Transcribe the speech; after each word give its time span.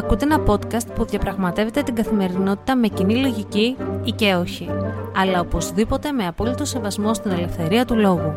Ακούτε 0.00 0.24
ένα 0.24 0.44
podcast 0.46 0.94
που 0.94 1.04
διαπραγματεύεται 1.04 1.82
την 1.82 1.94
καθημερινότητα 1.94 2.76
με 2.76 2.88
κοινή 2.88 3.16
λογική 3.16 3.76
ή 4.04 4.10
και 4.10 4.34
όχι, 4.34 4.68
αλλά 5.16 5.40
οπωσδήποτε 5.40 6.12
με 6.12 6.26
απόλυτο 6.26 6.64
σεβασμό 6.64 7.14
στην 7.14 7.30
ελευθερία 7.30 7.84
του 7.84 7.96
λόγου. 7.96 8.34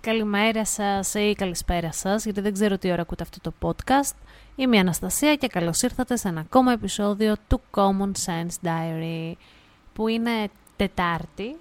Καλημέρα 0.00 0.64
σας 0.64 1.14
ή 1.14 1.34
καλησπέρα 1.38 1.92
σας, 1.92 2.24
γιατί 2.24 2.40
δεν 2.40 2.52
ξέρω 2.52 2.78
τι 2.78 2.92
ώρα 2.92 3.02
ακούτε 3.02 3.22
αυτό 3.22 3.50
το 3.50 3.52
podcast. 3.60 4.16
Είμαι 4.56 4.76
η 4.76 4.78
Αναστασία 4.78 5.34
και 5.34 5.46
καλώς 5.46 5.82
ήρθατε 5.82 6.16
σε 6.16 6.28
ένα 6.28 6.40
ακόμα 6.40 6.72
επεισόδιο 6.72 7.34
του 7.48 7.60
Common 7.74 8.10
Sense 8.26 8.66
Diary, 8.68 9.32
που 9.92 10.08
είναι 10.08 10.30
Τετάρτη, 10.76 11.56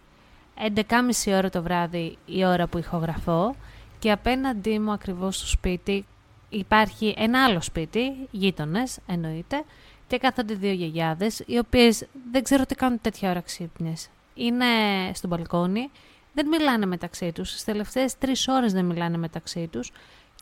11.30 0.76 1.34
ώρα 1.34 1.50
το 1.50 1.62
βράδυ 1.62 2.18
η 2.26 2.46
ώρα 2.46 2.68
που 2.68 2.78
ηχογραφώ 2.78 3.56
και 4.00 4.12
απέναντί 4.12 4.80
μου 4.80 4.92
ακριβώς 4.92 5.36
στο 5.36 5.48
σπίτι 5.48 6.06
υπάρχει 6.50 7.14
ένα 7.18 7.44
άλλο 7.44 7.62
σπίτι, 7.62 8.28
γείτονες 8.32 9.00
εννοείται, 9.08 9.64
και 10.08 10.18
κάθονται 10.18 10.54
δύο 10.54 10.72
γιαγιάδες, 10.72 11.44
οι 11.46 11.58
οποίες 11.58 12.08
δεν 12.32 12.44
ξέρω 12.44 12.66
τι 12.66 12.76
κάνουν 12.76 13.02
τέτοια 13.02 13.30
ώρα 13.30 13.42
ξύπνες. 13.42 14.10
Είναι 14.34 14.66
στο 15.14 15.28
μπαλκόνι, 15.28 15.90
δεν 16.34 16.48
μιλάνε 16.48 16.86
μεταξύ 16.86 17.32
τους, 17.32 17.50
στις 17.50 17.64
τελευταίες 17.64 18.18
τρεις 18.18 18.48
ώρες 18.48 18.74
δεν 18.74 18.86
μιλάνε 18.86 19.18
μεταξύ 19.18 19.68
τους 19.68 19.92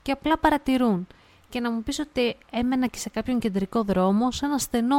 και 0.02 0.12
απλά 0.12 0.38
παρατηρούν. 0.38 1.08
Και 1.50 1.60
να 1.60 1.72
μου 1.72 1.84
πεις 1.84 2.00
ότι 2.00 2.36
έμενα 2.52 2.88
και 2.88 2.98
σε 2.98 3.10
κάποιον 3.10 3.40
κεντρικό 3.40 3.84
δρόμο, 3.84 4.32
σε 4.32 4.46
ένα 4.46 4.58
στενό 4.58 4.96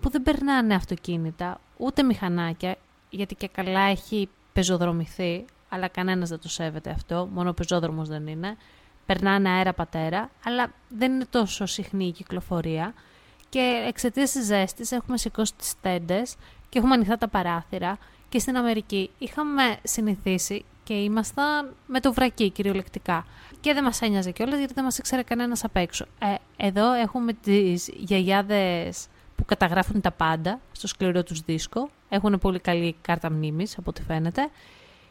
που 0.00 0.10
δεν 0.10 0.22
περνάνε 0.22 0.74
αυτοκίνητα, 0.74 1.60
ούτε 1.76 2.02
μηχανάκια, 2.02 2.76
γιατί 3.10 3.34
και 3.34 3.48
καλά 3.48 3.80
έχει 3.80 4.28
πεζοδρομηθεί, 4.52 5.44
αλλά 5.68 5.88
κανένας 5.88 6.28
δεν 6.28 6.38
το 6.40 6.48
σέβεται 6.48 6.90
αυτό, 6.90 7.28
μόνο 7.32 7.50
ο 7.50 7.54
πεζόδρομος 7.54 8.08
δεν 8.08 8.26
είναι. 8.26 8.56
Περνάνε 9.06 9.48
αέρα 9.48 9.72
πατέρα, 9.72 10.30
αλλά 10.44 10.72
δεν 10.88 11.12
είναι 11.12 11.26
τόσο 11.30 11.66
συχνή 11.66 12.06
η 12.06 12.12
κυκλοφορία. 12.12 12.94
Και 13.48 13.84
εξαιτίας 13.88 14.30
της 14.30 14.44
ζέστης 14.44 14.92
έχουμε 14.92 15.18
σηκώσει 15.18 15.54
τις 15.54 15.74
τέντες 15.80 16.34
και 16.68 16.78
έχουμε 16.78 16.94
ανοιχτά 16.94 17.18
τα 17.18 17.28
παράθυρα. 17.28 17.98
Και 18.28 18.38
στην 18.38 18.56
Αμερική 18.56 19.10
είχαμε 19.18 19.76
συνηθίσει 19.82 20.64
και 20.84 20.94
ήμασταν 20.94 21.74
με 21.86 22.00
το 22.00 22.12
βρακί 22.12 22.50
κυριολεκτικά. 22.50 23.26
Και 23.60 23.72
δεν 23.72 23.84
μας 23.84 24.02
ένοιαζε 24.02 24.30
κιόλας 24.30 24.58
γιατί 24.58 24.74
δεν 24.74 24.84
μας 24.84 24.98
ήξερε 24.98 25.22
κανένας 25.22 25.64
απ' 25.64 25.76
έξω. 25.76 26.06
Ε, 26.18 26.34
εδώ 26.56 26.92
έχουμε 26.92 27.32
τις 27.32 27.88
γιαγιάδες 27.96 29.06
που 29.38 29.44
καταγράφουν 29.44 30.00
τα 30.00 30.10
πάντα 30.10 30.60
στο 30.72 30.86
σκληρό 30.86 31.22
τους 31.22 31.40
δίσκο. 31.40 31.90
Έχουν 32.08 32.38
πολύ 32.38 32.58
καλή 32.58 32.96
κάρτα 33.00 33.30
μνήμης 33.30 33.78
από 33.78 33.90
ό,τι 33.90 34.02
φαίνεται 34.02 34.48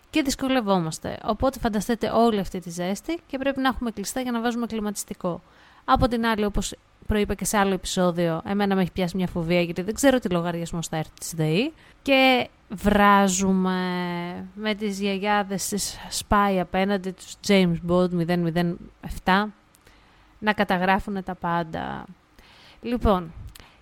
και 0.09 0.22
δυσκολευόμαστε. 0.22 1.17
Οπότε 1.23 1.59
φανταστείτε 1.59 2.09
όλη 2.09 2.39
αυτή 2.39 2.59
τη 2.59 2.70
ζέστη 2.70 3.20
και 3.28 3.38
πρέπει 3.38 3.59
να 3.59 3.67
έχουμε 3.67 3.92
κλειστά 3.92 4.22
για 4.22 4.31
να 4.31 4.42
βάζουμε 4.42 4.66
κλιματιστικό. 4.66 5.42
Από 5.86 6.08
την 6.08 6.25
άλλη, 6.25 6.45
όπως 6.45 6.75
προείπα 7.08 7.33
και 7.33 7.45
σε 7.45 7.58
άλλο 7.58 7.73
επεισόδιο, 7.73 8.42
εμένα 8.45 8.75
με 8.75 8.81
έχει 8.81 8.92
πιάσει 8.92 9.16
μια 9.16 9.28
φοβία 9.28 9.61
γιατί 9.61 9.81
δεν 9.81 9.94
ξέρω 9.94 10.20
τι 10.20 10.30
λογαριασμό 10.30 10.80
θα 10.89 10.98
έρθει 10.98 11.14
της 11.20 11.33
ΔΕΗ 11.33 11.73
και 12.02 12.50
βράζουμε 12.70 13.80
με 14.53 14.75
τις 14.75 15.00
γιαγιάδες 15.00 15.67
της 15.67 15.98
Spy 16.20 16.58
απέναντι 16.61 17.11
τους 17.11 17.33
James 17.48 17.75
Bond 17.89 18.09
007 19.23 19.45
να 20.39 20.53
καταγράφουν 20.53 21.23
τα 21.23 21.36
πάντα. 21.36 22.05
Λοιπόν, 22.81 23.33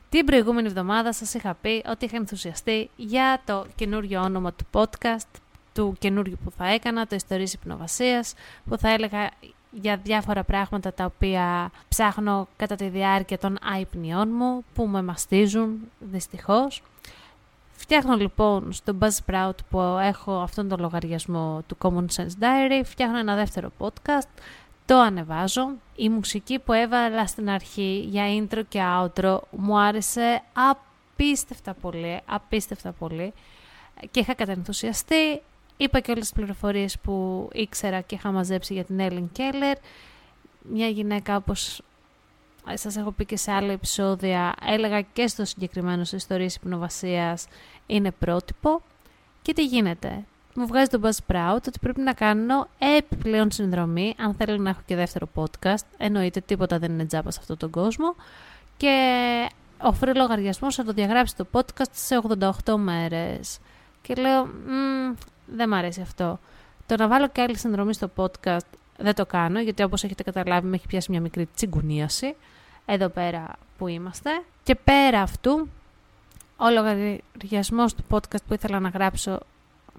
την 0.10 0.26
προηγούμενη 0.26 0.68
εβδομάδα 0.68 1.14
σας 1.14 1.34
είχα 1.34 1.54
πει 1.62 1.84
ότι 1.88 2.06
είχα 2.06 2.18
ενθουσιαστεί 2.18 2.90
για 2.96 3.42
το 3.46 3.66
καινούριο 3.76 4.22
όνομα 4.22 4.54
του 4.54 4.66
podcast, 4.72 5.40
του 5.74 5.96
καινούριου 6.00 6.38
που 6.44 6.52
θα 6.52 6.68
έκανα, 6.68 7.08
το 7.08 7.16
Ιστορίες 7.16 7.54
Υπνοβασίας, 7.54 8.34
που 8.70 8.78
θα 8.78 8.90
έλεγα 8.90 9.30
για 9.72 9.98
διάφορα 9.98 10.44
πράγματα 10.44 10.94
τα 10.94 11.06
οποία 11.06 11.72
ψάχνω 11.88 12.48
κατά 12.56 12.76
τη 12.76 12.88
διάρκεια 12.90 13.38
των 13.38 13.58
άϊπνιών 13.74 14.30
μου, 14.32 14.64
που 14.74 14.88
με 14.88 15.04
μαστίζουν 15.04 15.80
δυστυχώς. 16.00 16.82
Φτιάχνω 17.72 18.16
λοιπόν 18.16 18.74
στο 18.74 18.98
Buzzsprout 19.00 19.56
που 19.70 19.80
έχω 19.82 20.40
αυτόν 20.40 20.68
τον 20.68 20.80
λογαριασμό 20.80 21.62
του 21.68 21.78
Common 21.82 22.06
Sense 22.16 22.44
Diary, 22.44 22.82
φτιάχνω 22.84 23.18
ένα 23.18 23.36
δεύτερο 23.36 23.72
podcast 23.78 24.30
το 24.86 25.00
ανεβάζω. 25.00 25.70
Η 25.96 26.10
μουσική 26.10 26.60
που 26.60 26.74
έβαλα 26.74 27.28
στην 27.28 27.50
αρχή 27.50 28.06
για 28.10 28.24
intro 28.38 28.62
και 28.70 28.80
outro 29.02 29.40
μου 29.52 29.80
άρεσε 29.80 30.44
απίστευτα 30.54 31.74
πολύ, 31.74 32.22
απίστευτα 32.26 32.92
πολύ 32.92 33.34
και 34.12 34.20
είχα 34.20 34.34
κατενθουσιαστεί. 34.34 35.42
Είπα 35.78 36.00
και 36.00 36.12
όλες 36.12 36.24
τις 36.24 36.34
πληροφορίες 36.34 37.00
που 37.00 37.48
ήξερα 37.54 38.02
και 38.02 38.16
είχα 38.16 38.32
μαζέψει 38.32 38.74
για 38.74 38.84
την 38.84 39.00
Έλλην 39.00 39.30
Κέλλερ. 39.32 39.78
Μια 40.62 40.88
γυναίκα 40.88 41.36
όπως 41.36 41.82
σας 42.74 42.96
έχω 42.98 43.12
πει 43.12 43.26
και 43.26 43.38
σε 43.38 43.52
άλλα 43.52 43.72
επεισόδια, 43.72 44.54
έλεγα 44.66 45.02
και 45.02 45.28
στο 45.28 45.46
συγκεκριμένο 45.46 46.02
ιστορίες 46.14 46.56
υπνοβασίας, 46.56 47.48
είναι 47.86 48.12
πρότυπο. 48.12 48.82
Και 49.42 49.54
τι 49.54 49.66
γίνεται, 49.66 50.26
μου 50.56 50.68
βγάζει 50.68 50.88
το 50.88 51.00
Buzzsprout 51.04 51.62
ότι 51.68 51.80
πρέπει 51.82 52.02
να 52.02 52.14
κάνω 52.14 52.68
επιπλέον 52.98 53.52
συνδρομή 53.52 54.16
αν 54.18 54.34
θέλω 54.34 54.58
να 54.58 54.70
έχω 54.70 54.82
και 54.86 54.96
δεύτερο 54.96 55.28
podcast. 55.36 55.86
Εννοείται 55.98 56.40
τίποτα 56.40 56.80
δεν 56.80 56.92
είναι 56.92 57.06
τζάπα 57.06 57.32
σε 57.32 57.40
αυτόν 57.42 57.58
τον 57.58 57.70
κόσμο. 57.70 58.16
Και 58.78 58.98
ο 59.82 59.96
free 60.02 60.16
λογαριασμό 60.16 60.72
θα 60.72 60.84
το 60.84 60.94
διαγράψει 60.94 61.36
το 61.36 61.48
podcast 61.52 61.92
σε 61.92 62.22
88 62.66 62.76
μέρες. 62.78 63.60
Και 64.02 64.14
λέω, 64.14 64.50
δεν 65.46 65.70
μ' 65.70 65.74
αρέσει 65.74 66.02
αυτό. 66.02 66.40
Το 66.86 66.96
να 66.96 67.08
βάλω 67.08 67.28
και 67.28 67.42
άλλη 67.42 67.58
συνδρομή 67.58 67.94
στο 67.94 68.10
podcast 68.16 68.68
δεν 68.98 69.16
το 69.16 69.26
κάνω, 69.26 69.60
γιατί 69.60 69.84
όπως 69.84 70.04
έχετε 70.04 70.24
καταλάβει 70.24 70.68
με 70.68 70.76
έχει 70.76 70.88
πιάσει 70.88 71.12
μια 71.12 71.22
μικρή 71.22 71.50
τσιγκουνίαση 71.56 72.36
εδώ 72.86 73.08
πέρα 73.08 73.56
που 73.78 73.88
είμαστε. 73.88 74.30
Και 74.64 74.76
πέρα 74.76 75.22
αυτού, 75.22 75.70
ο 76.58 76.70
λογαριασμός 76.70 77.94
του 77.94 78.04
podcast 78.10 78.44
που 78.48 78.54
ήθελα 78.54 78.80
να 78.80 78.90
γράψω 78.90 79.40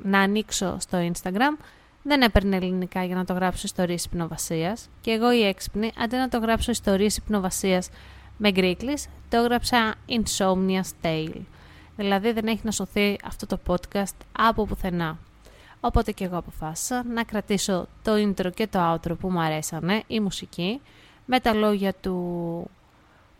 να 0.02 0.20
ανοίξω 0.20 0.76
στο 0.80 0.98
Instagram, 1.12 1.64
δεν 2.02 2.22
έπαιρνε 2.22 2.56
ελληνικά 2.56 3.04
για 3.04 3.14
να 3.14 3.24
το 3.24 3.32
γράψω 3.32 3.62
ιστορίες 3.64 4.04
υπνοβασίας 4.04 4.88
και 5.00 5.10
εγώ 5.10 5.32
η 5.32 5.42
έξυπνη, 5.42 5.92
αντί 5.98 6.16
να 6.16 6.28
το 6.28 6.38
γράψω 6.38 6.70
ιστορίες 6.70 7.16
υπνοβασίας 7.16 7.88
με 8.36 8.50
γκρίκλις, 8.50 9.08
το 9.28 9.36
έγραψα 9.36 9.94
Insomnia's 10.08 10.90
Tale. 11.02 11.40
Δηλαδή 11.96 12.32
δεν 12.32 12.46
έχει 12.46 12.60
να 12.62 12.70
σωθεί 12.70 13.18
αυτό 13.24 13.46
το 13.46 13.58
podcast 13.66 14.16
από 14.38 14.66
πουθενά. 14.66 15.18
Οπότε 15.80 16.12
και 16.12 16.24
εγώ 16.24 16.36
αποφάσισα 16.36 17.04
να 17.12 17.24
κρατήσω 17.24 17.86
το 18.02 18.12
intro 18.14 18.54
και 18.54 18.66
το 18.66 18.92
outro 18.92 19.18
που 19.18 19.30
μου 19.30 19.40
αρέσανε, 19.40 20.02
η 20.06 20.20
μουσική, 20.20 20.80
με 21.24 21.40
τα 21.40 21.54
λόγια 21.54 21.94
του 21.94 22.70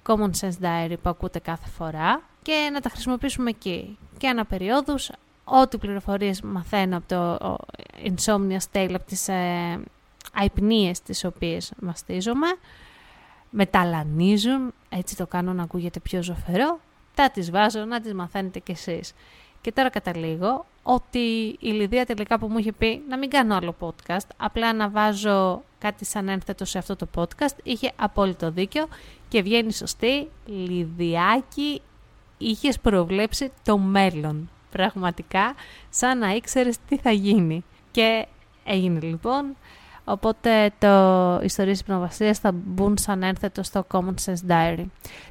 Common 0.07 0.31
Sense 0.41 0.63
Diary 0.63 0.95
που 1.03 1.09
ακούτε 1.09 1.39
κάθε 1.39 1.69
φορά 1.69 2.23
και 2.43 2.71
να 2.73 2.81
τα 2.81 2.89
χρησιμοποιήσουμε 2.89 3.51
εκεί. 3.51 3.99
Και 4.19 4.29
αναπεριόδους 4.29 5.11
ό,τι 5.49 5.79
πληροφορίες 5.79 6.41
μαθαίνω 6.41 6.97
από 6.97 7.09
το 7.09 7.57
Insomnia 8.05 8.59
Tale, 8.73 8.93
από 8.95 9.07
τις 9.07 9.29
ε, 9.29 9.81
αϊπνίες 10.33 11.03
τις 11.03 11.25
οποίες 11.25 11.73
μαστίζομαι, 11.81 12.47
με 13.51 13.67
ταλανίζουν, 13.67 14.73
έτσι 14.89 15.17
το 15.17 15.27
κάνω 15.27 15.53
να 15.53 15.63
ακούγεται 15.63 16.01
πιο 16.01 16.23
ζωφερό, 16.23 16.81
θα 17.15 17.31
τις 17.31 17.51
βάζω 17.51 17.85
να 17.85 18.01
τις 18.01 18.15
μαθαίνετε 18.15 18.59
κι 18.59 18.71
εσείς. 18.71 19.13
Και 19.61 19.73
τώρα 19.73 19.91
καταλήγω 19.91 20.67
ότι 20.83 21.57
η 21.61 21.69
Λιδία 21.69 22.07
τελικά 22.07 22.39
που 22.39 22.47
μου 22.47 22.59
είχε 22.59 22.73
πει 22.73 23.03
να 23.09 23.19
μην 23.19 23.31
κάνω 23.31 23.55
άλλο 23.55 23.75
podcast, 23.81 24.27
απλά 24.37 24.73
να 24.73 24.89
βάζω 24.89 25.63
κάτι 25.79 26.05
σαν 26.05 26.29
ένθετο 26.29 26.65
σε 26.65 26.79
αυτό 26.79 26.97
το 26.97 27.09
podcast, 27.15 27.57
είχε 27.63 27.93
απόλυτο 27.97 28.51
δίκιο 28.51 28.87
και 29.29 29.43
βγαίνει 29.43 29.73
σωστή. 29.73 30.29
Λιδιάκι, 30.47 31.83
είχες 32.39 32.79
προβλέψει 32.81 33.53
το 33.63 33.79
μέλλον 33.79 34.51
πραγματικά 34.77 35.55
σαν 35.91 36.19
να 36.19 36.31
ήξερες 36.35 36.77
τι 36.89 36.97
θα 36.99 37.11
γίνει. 37.11 37.65
Και 37.91 38.27
έγινε 38.65 39.01
λοιπόν. 39.01 39.57
Οπότε 40.05 40.71
το 40.79 41.41
ιστορίες 41.43 41.81
υπνοβασίας 41.81 42.39
θα 42.39 42.53
μπουν 42.53 42.99
σαν 42.99 43.23
ένθετο 43.23 43.63
στο 43.63 43.87
Common 43.93 44.15
Sense 44.25 44.51
Diary. 44.51 44.85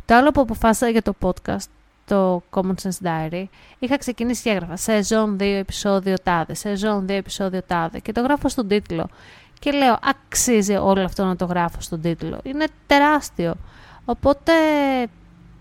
Το 0.06 0.16
άλλο 0.16 0.32
που 0.32 0.42
αποφάσισα 0.42 0.90
για 0.90 1.02
το 1.02 1.14
podcast, 1.22 1.68
το 2.06 2.44
Common 2.50 2.74
Sense 2.84 3.08
Diary, 3.08 3.44
είχα 3.80 3.98
ξεκινήσει 3.98 4.42
και 4.42 4.50
έγραφα 4.50 4.76
σεζόν 4.76 5.36
2 5.36 5.42
επεισόδιο 5.42 6.16
τάδε, 6.24 6.54
σεζόν 6.54 7.06
2 7.06 7.10
επεισόδιο 7.10 7.62
τάδε 7.68 8.00
και 8.00 8.12
το 8.12 8.22
γράφω 8.22 8.50
στον 8.50 8.68
τίτλο. 8.68 9.08
Και 9.60 9.72
λέω, 9.72 9.98
αξίζει 10.04 10.76
όλο 10.76 11.04
αυτό 11.04 11.26
να 11.26 11.36
το 11.36 11.46
γράφω 11.46 11.82
στον 11.82 12.02
τίτλο. 12.02 12.40
Είναι 12.44 12.66
τεράστιο. 12.88 13.56
Οπότε 14.06 14.52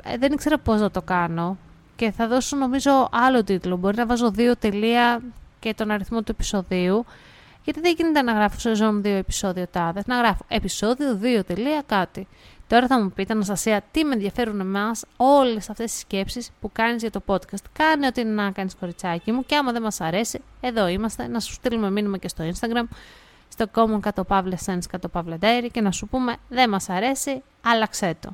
ε, 0.03 0.17
δεν 0.19 0.33
ήξερα 0.33 0.59
πώς 0.59 0.81
να 0.81 0.91
το 0.91 1.03
κάνω 1.03 1.59
και 1.97 2.11
θα 2.11 2.29
δώσω 2.29 2.57
νομίζω 2.57 3.09
άλλο 3.13 3.45
τίτλο. 3.45 3.77
Μπορεί 3.77 3.97
να 3.97 4.07
βάζω 4.07 4.31
δύο 4.31 4.57
τελεία 4.57 5.23
και 5.61 5.75
τον 5.75 5.91
αριθμό 5.91 6.23
του 6.23 6.31
επεισοδίου. 6.31 7.05
Γιατί 7.65 7.81
δεν 7.81 7.95
γίνεται 7.97 8.23
να 8.23 8.33
γράφω 8.33 8.59
σεζόν 8.59 9.01
2 9.01 9.05
επεισόδιο 9.05 9.67
τάδε. 9.71 10.03
Να 10.07 10.17
γράφω 10.17 10.45
επεισόδιο 10.49 11.19
2 11.23 11.45
τελεία 11.47 11.83
κάτι. 11.87 12.27
Τώρα 12.67 12.87
θα 12.87 13.03
μου 13.03 13.11
πείτε, 13.11 13.33
Αναστασία, 13.33 13.83
τι 13.91 14.05
με 14.05 14.15
ενδιαφέρουν 14.15 14.61
εμάς 14.61 15.05
όλες 15.17 15.71
αυτές 15.71 15.91
τις 15.91 16.01
σκέψεις 16.01 16.51
που 16.61 16.71
κάνεις 16.73 17.03
για 17.03 17.11
το 17.11 17.21
podcast. 17.27 17.65
Κάνε 17.73 18.07
ό,τι 18.07 18.21
είναι 18.21 18.31
να 18.31 18.51
κάνεις, 18.51 18.75
κοριτσάκι 18.75 19.33
μου, 19.33 19.45
και 19.47 19.57
άμα 19.57 19.73
δεν 19.73 19.83
μας 19.83 20.01
αρέσει, 20.01 20.41
εδώ 20.61 20.87
είμαστε, 20.87 21.27
να 21.27 21.41
σου 21.41 21.53
στείλουμε 21.53 21.91
μήνυμα 21.91 22.17
και 22.19 22.29
στο 22.29 22.45
Instagram, 22.45 22.85
στο 23.49 23.67
common 23.75 24.01
κάτω 24.01 24.25
παύλες 24.25 24.65
sense 24.67 24.87
κάτω 24.89 25.09
παύλες 25.09 25.39
diary 25.41 25.69
και 25.73 25.81
να 25.81 25.91
σου 25.91 26.07
πούμε 26.07 26.37
δεν 26.49 26.69
μας 26.69 26.89
αρέσει, 26.89 27.43
άλλαξέ 27.63 28.17
το. 28.21 28.31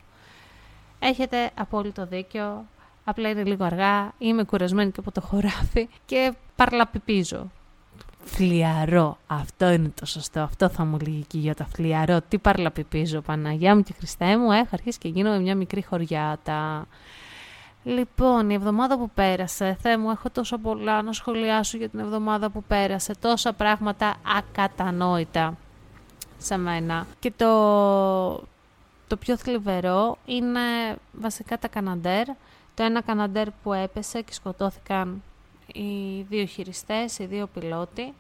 Έχετε 0.98 1.50
απόλυτο 1.54 2.06
δίκιο. 2.06 2.66
Απλά 3.10 3.28
είναι 3.28 3.44
λίγο 3.44 3.64
αργά, 3.64 4.12
είμαι 4.18 4.42
κουρασμένη 4.44 4.90
και 4.90 5.00
από 5.00 5.12
το 5.12 5.20
χωράφι 5.20 5.88
και 6.06 6.32
παρλαπιπίζω. 6.56 7.50
Φλιαρό. 8.24 9.18
Αυτό 9.26 9.70
είναι 9.70 9.92
το 10.00 10.06
σωστό. 10.06 10.40
Αυτό 10.40 10.68
θα 10.68 10.84
μου 10.84 10.98
λέει 10.98 11.24
και 11.26 11.38
για 11.38 11.54
τα 11.54 11.66
φλιαρό. 11.66 12.20
Τι 12.28 12.38
παρλαπιπίζω, 12.38 13.20
Παναγιά 13.20 13.76
μου 13.76 13.82
και 13.82 13.94
Χριστέ 13.98 14.38
μου. 14.38 14.50
Έχω 14.50 14.68
αρχίσει 14.70 14.98
και 14.98 15.08
γίνομαι 15.08 15.40
μια 15.40 15.54
μικρή 15.54 15.84
χωριάτα. 15.84 16.86
Λοιπόν, 17.82 18.50
η 18.50 18.54
εβδομάδα 18.54 18.98
που 18.98 19.10
πέρασε, 19.14 19.76
Θεέ 19.80 19.98
μου, 19.98 20.10
έχω 20.10 20.30
τόσο 20.30 20.58
πολλά 20.58 21.02
να 21.02 21.12
σχολιάσω 21.12 21.76
για 21.76 21.88
την 21.88 21.98
εβδομάδα 21.98 22.50
που 22.50 22.62
πέρασε. 22.62 23.14
Τόσα 23.20 23.52
πράγματα 23.52 24.16
ακατανόητα 24.38 25.56
σε 26.38 26.56
μένα. 26.56 27.06
Και 27.18 27.32
το, 27.36 27.52
το 29.06 29.16
πιο 29.18 29.36
θλιβερό 29.36 30.18
είναι 30.24 30.60
βασικά 31.12 31.58
τα 31.58 31.68
Καναντέρ. 31.68 32.26
Το 32.80 32.86
ένα 32.86 33.02
Καναντέρ 33.02 33.50
που 33.50 33.72
έπεσε 33.72 34.22
και 34.22 34.32
σκοτώθηκαν 34.32 35.22
οι 35.72 36.20
δύο 36.28 36.44
χειριστές, 36.44 37.18
οι 37.18 37.24
δύο 37.24 37.46
πιλότοι 37.46 38.14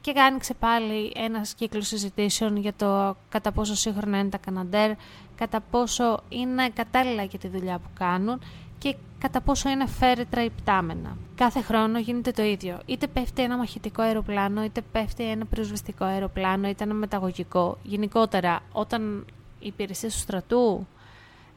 και 0.00 0.10
άνοιξε 0.20 0.54
πάλι 0.54 1.12
ένας 1.14 1.54
κύκλος 1.54 1.86
συζητήσεων 1.86 2.56
για 2.56 2.72
το 2.74 3.16
κατά 3.28 3.52
πόσο 3.52 3.74
σύγχρονα 3.74 4.18
είναι 4.18 4.28
τα 4.28 4.38
Καναντέρ, 4.38 4.90
κατά 5.36 5.60
πόσο 5.70 6.20
είναι 6.28 6.70
κατάλληλα 6.70 7.22
για 7.22 7.38
τη 7.38 7.48
δουλειά 7.48 7.78
που 7.78 7.88
κάνουν 7.98 8.40
και 8.78 8.96
κατά 9.18 9.40
πόσο 9.40 9.68
είναι 9.68 9.86
φέρετρα 9.86 10.44
υπτάμενα. 10.44 11.16
Κάθε 11.34 11.60
χρόνο 11.60 11.98
γίνεται 11.98 12.30
το 12.30 12.42
ίδιο. 12.42 12.80
Είτε 12.86 13.06
πέφτει 13.06 13.42
ένα 13.42 13.56
μαχητικό 13.56 14.02
αεροπλάνο, 14.02 14.64
είτε 14.64 14.80
πέφτει 14.92 15.24
ένα 15.30 15.44
πυροσβεστικό 15.44 16.04
αεροπλάνο, 16.04 16.68
είτε 16.68 16.84
ένα 16.84 16.94
μεταγωγικό. 16.94 17.78
Γενικότερα, 17.82 18.62
όταν 18.72 19.24
οι 19.58 19.66
υπηρεσίε 19.66 20.08
του 20.08 20.18
στρατού 20.18 20.86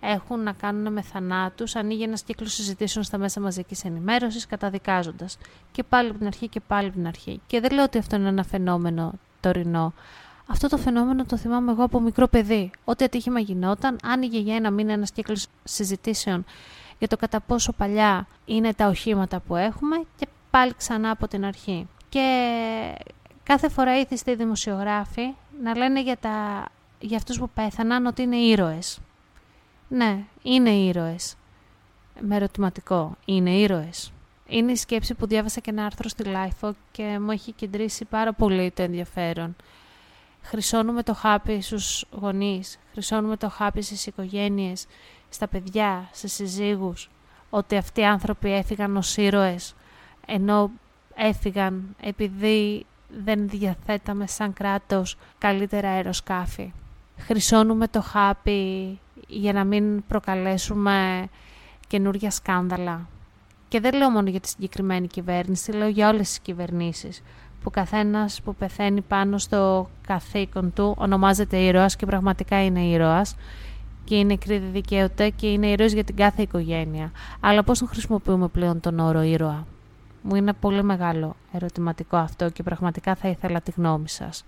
έχουν 0.04 0.44
να 0.44 0.52
κάνουν 0.52 0.94
με 0.94 1.02
θανάτους, 1.02 1.76
ανοίγει 1.76 2.04
ένας 2.04 2.24
κύκλος 2.24 2.54
συζητήσεων 2.54 3.04
στα 3.04 3.18
μέσα 3.18 3.40
μαζικής 3.40 3.84
ενημέρωσης, 3.84 4.46
καταδικάζοντας. 4.46 5.38
Και 5.72 5.84
πάλι 5.84 6.10
από 6.10 6.18
την 6.18 6.28
αρχή 6.28 6.48
και 6.48 6.60
πάλι 6.60 6.88
από 6.88 6.96
την 6.96 7.08
αρχή. 7.08 7.42
Και 7.48 7.60
δεν 7.60 7.72
λέω 7.72 7.84
ότι 7.84 7.98
αυτό 7.98 8.16
είναι 8.16 8.28
ένα 8.28 8.44
φαινόμενο 8.44 9.14
τωρινό. 9.40 9.94
Αυτό 10.48 10.68
το 10.68 10.78
φαινόμενο 10.78 11.26
το 11.26 11.38
θυμάμαι 11.38 11.72
εγώ 11.72 11.84
από 11.84 12.00
μικρό 12.00 12.28
παιδί. 12.28 12.72
Ό,τι 12.84 13.04
ατύχημα 13.04 13.40
γινόταν, 13.40 13.98
άνοιγε 14.04 14.40
για 14.40 14.56
ένα 14.56 14.72
μήνα 14.72 14.94
ένας 14.94 15.12
κύκλος 15.12 15.48
συζητήσεων 15.64 16.46
για 17.00 17.08
το 17.08 17.18
κατά 17.18 17.40
πόσο 17.42 17.72
παλιά 17.72 18.28
είναι 18.46 18.74
τα 18.74 18.88
οχήματα 18.88 19.40
που 19.40 19.56
έχουμε 19.56 19.96
και 20.16 20.28
πάλι 20.50 20.74
ξανά 20.78 21.10
από 21.10 21.28
την 21.28 21.46
αρχή. 21.46 21.88
Και 22.10 22.56
κάθε 23.44 23.70
φορά 23.70 24.00
ήθιστε 24.00 24.32
οι 24.32 24.36
δημοσιογράφοι 24.36 25.34
να 25.64 25.78
λένε 25.78 26.02
για, 26.02 26.18
τα, 26.18 26.66
για 27.00 27.18
αυτούς 27.18 27.40
που 27.40 27.50
πέθαναν 27.54 28.06
ότι 28.06 28.22
είναι 28.22 28.36
ήρωες. 28.36 29.00
Ναι, 29.94 30.24
είναι 30.42 30.70
ήρωες. 30.70 31.36
Με 32.20 32.36
ερωτηματικό. 32.36 33.18
Είναι 33.26 33.52
ήρωες. 33.52 34.12
Είναι 34.48 34.72
η 34.72 34.76
σκέψη 34.76 35.14
που 35.14 35.28
διάβασα 35.28 35.60
και 35.60 35.70
ένα 35.70 35.86
άρθρο 35.86 36.10
στη 36.10 36.24
Lifeo 36.28 36.72
και 36.92 37.20
μου 37.20 37.32
έχει 37.32 37.52
κεντρήσει 37.52 38.06
πάρα 38.06 38.34
πολύ 38.34 38.72
το 38.72 38.82
ενδιαφέρον. 38.82 39.56
Χρυσώνουμε 40.42 41.04
το 41.04 41.14
χάπι 41.14 41.62
στους 41.62 42.06
γονείς, 42.12 42.80
χρυσώνουμε 42.92 43.38
το 43.38 43.50
χάπι 43.50 43.82
στις 43.82 44.06
οικογένειες, 44.06 44.86
στα 45.30 45.48
παιδιά, 45.48 46.10
σε 46.12 46.28
συζύγους, 46.28 47.10
ότι 47.50 47.76
αυτοί 47.76 48.02
οι 48.02 48.06
άνθρωποι 48.06 48.54
έφυγαν 48.54 48.98
ως 48.98 49.18
ήρωες, 49.18 49.76
ενώ 50.26 50.72
έφυγαν 51.16 51.96
επειδή 52.02 52.86
δεν 53.24 53.50
διαθέταμε 53.50 54.28
σαν 54.28 54.54
κράτος 54.54 55.18
καλύτερα 55.38 55.90
αεροσκάφη. 55.90 56.74
Χρυσώνουμε 57.18 57.88
το 57.88 58.02
χάπι 58.02 59.00
για 59.40 59.54
να 59.54 59.64
μην 59.64 60.04
προκαλέσουμε 60.08 61.28
καινούργια 61.88 62.32
σκάνδαλα. 62.32 63.08
Και 63.68 63.80
δεν 63.80 63.94
λέω 63.96 64.10
μόνο 64.10 64.30
για 64.30 64.40
τη 64.40 64.48
συγκεκριμένη 64.48 65.08
κυβέρνηση, 65.08 65.72
λέω 65.72 65.88
για 65.88 66.10
όλες 66.10 66.28
τις 66.28 66.40
κυβερνήσεις 66.40 67.22
που 67.64 67.70
καθένας 67.70 68.42
που 68.42 68.56
πεθαίνει 68.56 69.02
πάνω 69.02 69.38
στο 69.38 69.90
καθήκον 70.08 70.74
του 70.74 70.96
ονομάζεται 70.98 71.58
ήρωας 71.58 71.96
και 71.96 72.06
πραγματικά 72.06 72.66
είναι 72.66 72.82
ήρωας 72.82 73.36
και 74.04 74.16
είναι 74.16 74.38
κρίδη 74.38 74.68
δικαίωτα 74.68 75.30
και 75.30 75.48
είναι 75.48 75.68
ήρωες 75.68 75.94
για 75.94 76.04
την 76.04 76.16
κάθε 76.16 76.42
οικογένεια. 76.42 77.12
Αλλά 77.40 77.64
πώς 77.64 77.80
τον 77.80 77.88
χρησιμοποιούμε 77.88 78.48
πλέον 78.48 78.80
τον 78.80 79.00
όρο 79.00 79.22
ήρωα; 79.22 79.66
Μου 80.22 80.36
είναι 80.36 80.54
πολύ 80.54 80.84
μεγάλο 80.84 81.36
ερωτηματικό 81.52 82.18
αυτό 82.18 82.50
και 82.50 82.64
πραγματικά 82.64 83.16
θα 83.16 83.28
ήθελα 83.28 83.62
τη 83.62 83.72
γνώμη 83.76 84.10
σας 84.10 84.46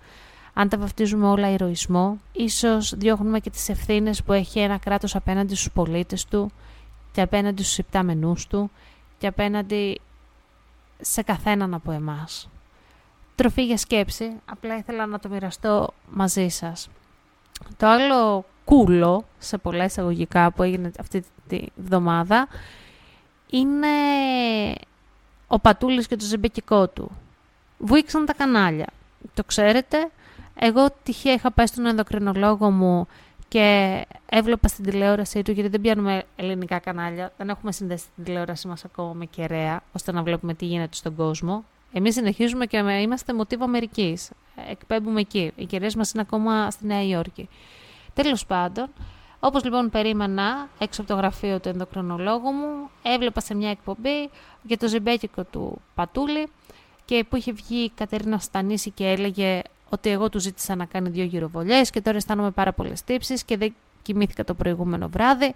αν 0.58 0.68
τα 0.68 0.78
βαφτίζουμε 0.78 1.26
όλα 1.26 1.50
ηρωισμό, 1.50 2.20
ίσως 2.32 2.94
διώχνουμε 2.96 3.40
και 3.40 3.50
τις 3.50 3.68
ευθύνες 3.68 4.22
που 4.22 4.32
έχει 4.32 4.58
ένα 4.58 4.78
κράτος 4.78 5.14
απέναντι 5.14 5.54
στους 5.54 5.72
πολίτες 5.72 6.24
του 6.24 6.50
και 7.12 7.20
απέναντι 7.20 7.62
στους 7.62 7.78
υπτάμενούς 7.78 8.46
του 8.46 8.70
και 9.18 9.26
απέναντι 9.26 10.00
σε 11.00 11.22
καθέναν 11.22 11.74
από 11.74 11.92
εμάς. 11.92 12.48
Τροφή 13.34 13.64
για 13.64 13.76
σκέψη, 13.76 14.32
απλά 14.44 14.76
ήθελα 14.76 15.06
να 15.06 15.18
το 15.18 15.28
μοιραστώ 15.28 15.94
μαζί 16.10 16.48
σας. 16.48 16.88
Το 17.76 17.86
άλλο 17.86 18.44
κούλο, 18.64 19.24
σε 19.38 19.58
πολλά 19.58 19.84
εισαγωγικά 19.84 20.52
που 20.52 20.62
έγινε 20.62 20.90
αυτή 20.98 21.24
τη 21.48 21.64
βδομάδα, 21.76 22.48
είναι 23.50 23.88
ο 25.46 25.58
Πατούλης 25.58 26.06
και 26.06 26.16
το 26.16 26.24
ζεμπεκικό 26.24 26.88
του. 26.88 27.10
Βουήξαν 27.78 28.26
τα 28.26 28.34
κανάλια. 28.34 28.86
Το 29.34 29.44
ξέρετε, 29.44 30.10
εγώ 30.58 30.86
τυχαία 31.02 31.32
είχα 31.32 31.50
πάει 31.50 31.66
στον 31.66 31.86
ενδοκρινολόγο 31.86 32.70
μου 32.70 33.06
και 33.48 34.04
έβλεπα 34.26 34.68
στην 34.68 34.84
τηλεόρασή 34.84 35.42
του, 35.42 35.52
γιατί 35.52 35.68
δεν 35.68 35.80
πιάνουμε 35.80 36.24
ελληνικά 36.36 36.78
κανάλια, 36.78 37.32
δεν 37.36 37.48
έχουμε 37.48 37.72
συνδέσει 37.72 38.04
την 38.14 38.24
τηλεόρασή 38.24 38.68
μας 38.68 38.84
ακόμα 38.84 39.12
με 39.12 39.24
κεραία, 39.24 39.82
ώστε 39.92 40.12
να 40.12 40.22
βλέπουμε 40.22 40.54
τι 40.54 40.64
γίνεται 40.64 40.94
στον 40.96 41.16
κόσμο. 41.16 41.64
Εμείς 41.92 42.14
συνεχίζουμε 42.14 42.66
και 42.66 42.76
είμαστε 42.76 43.34
μοτίβο 43.34 43.64
Αμερικής. 43.64 44.30
Εκπέμπουμε 44.70 45.20
εκεί. 45.20 45.52
Οι 45.56 45.64
κεραίες 45.64 45.94
μας 45.94 46.12
είναι 46.12 46.22
ακόμα 46.22 46.70
στη 46.70 46.86
Νέα 46.86 47.02
Υόρκη. 47.02 47.48
Τέλος 48.14 48.46
πάντων, 48.46 48.88
όπως 49.40 49.64
λοιπόν 49.64 49.90
περίμενα 49.90 50.68
έξω 50.78 51.00
από 51.00 51.10
το 51.10 51.16
γραφείο 51.16 51.60
του 51.60 51.68
ενδοκρινολόγου 51.68 52.50
μου, 52.50 52.90
έβλεπα 53.02 53.40
σε 53.40 53.54
μια 53.54 53.70
εκπομπή 53.70 54.30
για 54.62 54.76
το 54.76 54.88
ζεμπέκικο 54.88 55.44
του 55.44 55.80
Πατούλη 55.94 56.48
και 57.04 57.24
που 57.28 57.36
είχε 57.36 57.52
βγει 57.52 57.76
η 57.76 57.90
Κατερίνα 57.94 58.38
Στανίση 58.38 58.90
και 58.90 59.06
έλεγε 59.08 59.62
ότι 59.88 60.10
εγώ 60.10 60.28
του 60.28 60.40
ζήτησα 60.40 60.74
να 60.74 60.84
κάνει 60.84 61.08
δύο 61.08 61.24
γυροβολιές 61.24 61.90
και 61.90 62.00
τώρα 62.00 62.16
αισθάνομαι 62.16 62.50
πάρα 62.50 62.72
πολλές 62.72 63.04
τύψεις 63.04 63.44
και 63.44 63.56
δεν 63.56 63.74
κοιμήθηκα 64.02 64.44
το 64.44 64.54
προηγούμενο 64.54 65.08
βράδυ. 65.08 65.54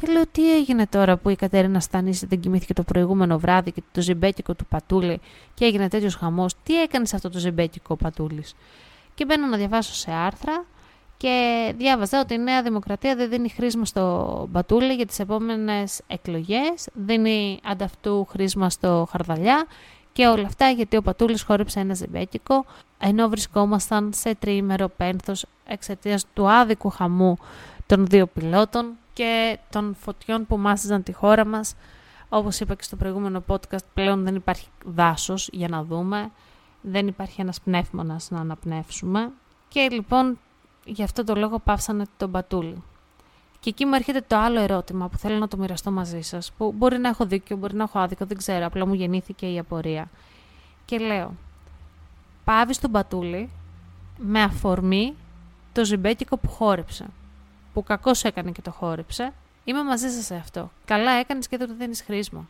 Και 0.00 0.12
λέω 0.12 0.22
τι 0.32 0.56
έγινε 0.56 0.86
τώρα 0.86 1.16
που 1.16 1.28
η 1.28 1.36
Κατέρινα 1.36 1.80
Στανίση 1.80 2.26
δεν 2.26 2.40
κοιμήθηκε 2.40 2.74
το 2.74 2.82
προηγούμενο 2.82 3.38
βράδυ 3.38 3.72
και 3.72 3.82
το 3.92 4.00
ζεμπέκικο 4.00 4.54
του 4.54 4.66
Πατούλη 4.66 5.20
και 5.54 5.64
έγινε 5.64 5.88
τέτοιος 5.88 6.14
χαμός; 6.14 6.54
Τι 6.62 6.82
έκανες 6.82 7.14
αυτό 7.14 7.30
το 7.30 7.38
ζεμπέκικο 7.38 7.96
Πατούλης; 7.96 8.54
Και 9.14 9.24
μπαίνω 9.24 9.46
να 9.46 9.56
διαβάσω 9.56 9.94
σε 9.94 10.10
άρθρα 10.10 10.64
και 11.16 11.74
διάβαζα 11.76 12.20
ότι 12.20 12.34
η 12.34 12.38
Νέα 12.38 12.62
Δημοκρατία 12.62 13.16
δεν 13.16 13.28
δίνει 13.28 13.48
χρήσμα 13.48 13.84
στο 13.84 14.48
Πατούλη 14.52 14.94
για 14.94 15.06
τις 15.06 15.18
επόμενες 15.18 16.00
εκλογές, 16.06 16.88
δίνει 16.92 17.60
ανταυτού 17.64 18.24
χρήσμα 18.30 18.70
στο 18.70 19.08
Χαρδαλιά 19.10 19.66
και 20.14 20.26
όλα 20.26 20.46
αυτά 20.46 20.68
γιατί 20.68 20.96
ο 20.96 21.02
Πατούλης 21.02 21.42
χόρεψε 21.42 21.80
ένα 21.80 21.94
ζεμπέκικο 21.94 22.64
ενώ 22.98 23.28
βρισκόμασταν 23.28 24.10
σε 24.14 24.34
τριήμερο 24.34 24.88
πένθος 24.88 25.46
εξαιτίας 25.66 26.26
του 26.34 26.50
άδικου 26.50 26.90
χαμού 26.90 27.36
των 27.86 28.06
δύο 28.06 28.26
πιλότων 28.26 28.92
και 29.12 29.58
των 29.70 29.96
φωτιών 30.00 30.46
που 30.46 30.56
μάσιζαν 30.56 31.02
τη 31.02 31.12
χώρα 31.12 31.46
μας. 31.46 31.74
Όπως 32.28 32.60
είπα 32.60 32.74
και 32.74 32.82
στο 32.82 32.96
προηγούμενο 32.96 33.42
podcast, 33.46 33.84
πλέον 33.94 34.24
δεν 34.24 34.34
υπάρχει 34.34 34.68
δάσος 34.84 35.48
για 35.52 35.68
να 35.68 35.84
δούμε, 35.84 36.30
δεν 36.80 37.06
υπάρχει 37.06 37.40
ένας 37.40 37.60
πνεύμονας 37.60 38.30
να 38.30 38.40
αναπνεύσουμε 38.40 39.30
και 39.68 39.88
λοιπόν 39.90 40.38
γι' 40.84 41.02
αυτό 41.02 41.24
το 41.24 41.34
λόγο 41.34 41.58
πάυσανε 41.58 42.04
τον 42.16 42.30
Πατούλη. 42.30 42.82
Και 43.64 43.70
εκεί 43.70 43.84
μου 43.84 43.94
έρχεται 43.94 44.24
το 44.26 44.36
άλλο 44.36 44.60
ερώτημα 44.60 45.08
που 45.08 45.18
θέλω 45.18 45.38
να 45.38 45.48
το 45.48 45.56
μοιραστώ 45.56 45.90
μαζί 45.90 46.20
σας, 46.20 46.52
που 46.52 46.72
μπορεί 46.72 46.98
να 46.98 47.08
έχω 47.08 47.26
δίκιο, 47.26 47.56
μπορεί 47.56 47.74
να 47.74 47.82
έχω 47.82 47.98
άδικο, 47.98 48.24
δεν 48.24 48.36
ξέρω, 48.36 48.66
απλά 48.66 48.86
μου 48.86 48.94
γεννήθηκε 48.94 49.52
η 49.52 49.58
απορία. 49.58 50.10
Και 50.84 50.98
λέω, 50.98 51.34
πάβει 52.44 52.74
στον 52.74 52.90
Πατούλη 52.90 53.50
με 54.18 54.42
αφορμή 54.42 55.14
το 55.72 55.84
ζυμπέκικο 55.84 56.36
που 56.36 56.48
χόρεψε. 56.48 57.06
Που 57.72 57.82
κακώς 57.82 58.24
έκανε 58.24 58.50
και 58.50 58.62
το 58.62 58.70
χόρεψε. 58.70 59.32
Είμαι 59.64 59.84
μαζί 59.84 60.08
σας 60.08 60.24
σε 60.24 60.34
αυτό. 60.34 60.70
Καλά 60.84 61.10
έκανες 61.10 61.48
και 61.48 61.56
δεν 61.56 61.68
του 61.68 61.74
δίνεις 61.74 62.02
χρήσμα. 62.02 62.48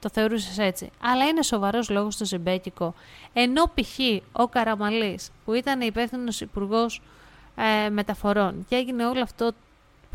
Το 0.00 0.08
θεωρούσες 0.12 0.58
έτσι. 0.58 0.90
Αλλά 1.02 1.24
είναι 1.24 1.42
σοβαρός 1.42 1.90
λόγος 1.90 2.16
το 2.16 2.24
ζυμπέκικο. 2.24 2.94
Ενώ 3.32 3.62
π.χ. 3.74 3.98
ο 4.32 4.48
Καραμαλής, 4.48 5.30
που 5.44 5.52
ήταν 5.52 5.80
υπεύθυνος 5.80 6.40
υπουργός 6.40 7.02
ε, 7.56 7.88
μεταφορών 7.90 8.64
και 8.68 8.76
έγινε 8.76 9.06
όλο 9.06 9.22
αυτό 9.22 9.52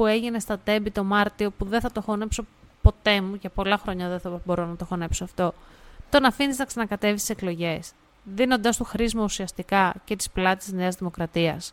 που 0.02 0.08
έγινε 0.08 0.40
στα 0.40 0.60
Τέμπη 0.60 0.92
το 0.92 1.04
Μάρτιο, 1.04 1.52
που 1.52 1.66
δεν 1.66 1.82
θα 1.82 1.92
το 1.92 2.02
χωνέψω 2.02 2.46
ποτέ 2.82 3.22
μου, 3.22 3.36
για 3.36 3.50
πολλά 3.50 3.78
χρόνια 3.78 4.10
δεν 4.10 4.20
θα 4.20 4.42
μπορώ 4.46 4.66
να 4.66 4.76
το 4.76 4.86
χωνέψω 4.86 5.24
αυτό, 5.24 5.54
τον 6.10 6.26
αφήνεις 6.26 6.58
να 6.58 6.66
ξανακατέβεις 6.66 7.22
στι 7.22 7.32
εκλογές, 7.32 7.92
δίνοντάς 8.24 8.78
του 8.78 8.84
χρήσιμο 8.84 9.24
ουσιαστικά 9.24 9.94
και 10.04 10.16
τις 10.16 10.30
πλάτη 10.30 10.58
της 10.58 10.72
Νέας 10.74 10.96
Δημοκρατίας. 10.96 11.72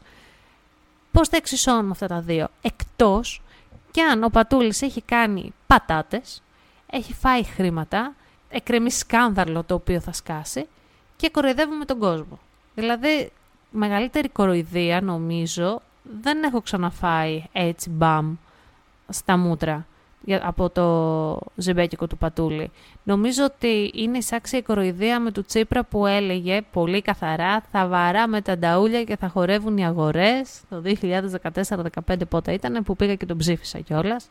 Πώς 1.13 1.29
τα 1.29 1.37
εξισώνουμε 1.37 1.91
αυτά 1.91 2.07
τα 2.07 2.21
δύο, 2.21 2.49
εκτός 2.63 3.43
και 3.91 4.03
αν 4.03 4.25
ο 4.25 4.29
Πατούλης 4.29 4.83
έχει 4.83 5.03
κάνει 5.03 5.53
πατάτες, 5.67 6.43
έχει 6.91 7.13
φάει 7.13 7.43
χρήματα, 7.45 8.15
εκκρεμεί 8.49 8.91
σκάνδαλο 8.91 9.65
το 9.65 9.75
οποίο 9.75 10.01
θα 10.01 10.13
σκάσει 10.13 10.67
και 11.17 11.31
κοροϊδεύουμε 11.31 11.85
τον 11.85 11.99
κόσμο. 11.99 12.39
Δηλαδή, 12.75 13.33
μεγαλύτερη 13.71 14.29
κοροϊδία 14.29 15.01
νομίζω 15.01 15.83
δεν 16.23 16.43
έχω 16.43 16.61
ξαναφάει 16.61 17.45
έτσι 17.53 17.91
μπαμ 17.91 18.35
στα 19.09 19.37
μούτρα 19.37 19.87
από 20.43 20.71
το 20.71 21.39
ζεμπέκικο 21.57 22.07
του 22.07 22.19
Πατούλη. 22.19 22.71
Νομίζω 23.03 23.45
ότι 23.45 23.91
είναι 23.95 24.19
εισάξια 24.19 24.59
η 24.59 24.63
κοροϊδία 24.63 25.21
με 25.21 25.31
του 25.31 25.45
Τσίπρα 25.45 25.85
που 25.85 26.07
έλεγε 26.07 26.63
πολύ 26.73 27.03
καθαρά 27.03 27.63
θα 27.73 27.87
βαράμε 27.87 28.41
τα 28.41 28.59
νταούλια 28.59 29.05
και 29.05 29.17
θα 29.17 29.29
χορεύουν 29.29 29.77
οι 29.77 29.87
αγορές 29.87 30.61
το 30.69 30.83
2014-2015 32.07 32.29
πότε 32.29 32.53
ήταν 32.53 32.83
που 32.85 32.97
πήγα 32.97 33.15
και 33.15 33.27
τον 33.27 33.37
ψήφισα 33.37 33.79
κιόλας, 33.79 34.31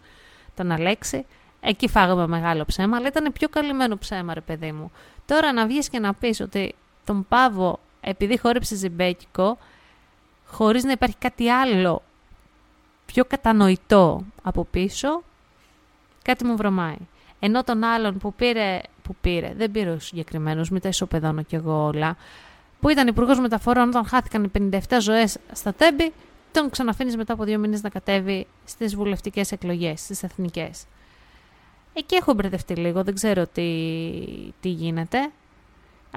τον 0.56 0.72
Αλέξη. 0.72 1.26
Εκεί 1.62 1.88
φάγαμε 1.88 2.28
μεγάλο 2.28 2.66
ψέμα, 2.66 2.98
αλλά 2.98 3.08
ήταν 3.08 3.32
πιο 3.34 3.50
καλυμμένο 3.50 3.98
ψέμα 3.98 4.34
ρε 4.34 4.42
παιδί 4.42 4.72
μου. 4.72 4.92
Τώρα 5.26 5.54
να 5.54 5.68
βγεις 5.68 5.90
και 5.90 6.00
να 6.00 6.14
πεις 6.14 6.40
ότι 6.40 6.76
τον 7.06 7.26
Πάβο 7.30 7.80
επειδή 8.02 8.38
χόρεψε 8.38 8.76
ζεμπέκικο 8.76 9.58
χωρίς 10.48 10.84
να 10.84 10.92
υπάρχει 10.92 11.16
κάτι 11.20 11.50
άλλο 11.50 12.02
πιο 13.06 13.26
κατανοητό 13.26 14.24
από 14.44 14.64
πίσω, 14.72 15.24
κάτι 16.22 16.46
μου 16.46 16.56
βρωμάει. 16.56 16.98
Ενώ 17.40 17.64
τον 17.64 17.84
άλλον 17.84 18.18
που 18.18 18.34
πήρε, 18.34 18.82
που 19.04 19.16
πήρε, 19.22 19.54
δεν 19.58 19.72
πήρε 19.72 19.90
ο 19.90 20.00
συγκεκριμένος, 20.00 20.70
μην 20.70 20.82
τα 20.82 20.88
ισοπεδώνω 20.88 21.42
κι 21.42 21.56
εγώ 21.56 21.86
όλα, 21.86 22.16
που 22.80 22.90
ήταν 22.90 23.08
υπουργός 23.08 23.40
μεταφορών 23.40 23.88
όταν 23.88 24.06
χάθηκαν 24.06 24.44
οι 24.44 24.52
57 24.72 24.80
ζωές 25.02 25.38
στα 25.52 25.74
τέμπη, 25.74 26.14
τον 26.52 26.70
ξαναφύνει 26.70 27.16
μετά 27.16 27.34
από 27.34 27.44
δύο 27.44 27.60
μήνες 27.60 27.82
να 27.82 27.90
κατέβει 27.90 28.48
στις 28.66 28.96
βουλευτικές 28.96 29.52
εκλογές, 29.52 30.00
στις 30.00 30.24
εθνικές. 30.24 30.86
Εκεί 31.94 32.16
έχω 32.16 32.34
μπερδευτεί 32.34 32.76
λίγο, 32.76 33.04
δεν 33.04 33.14
ξέρω 33.14 33.48
τι, 33.48 33.72
τι 34.62 34.70
γίνεται. 34.70 35.30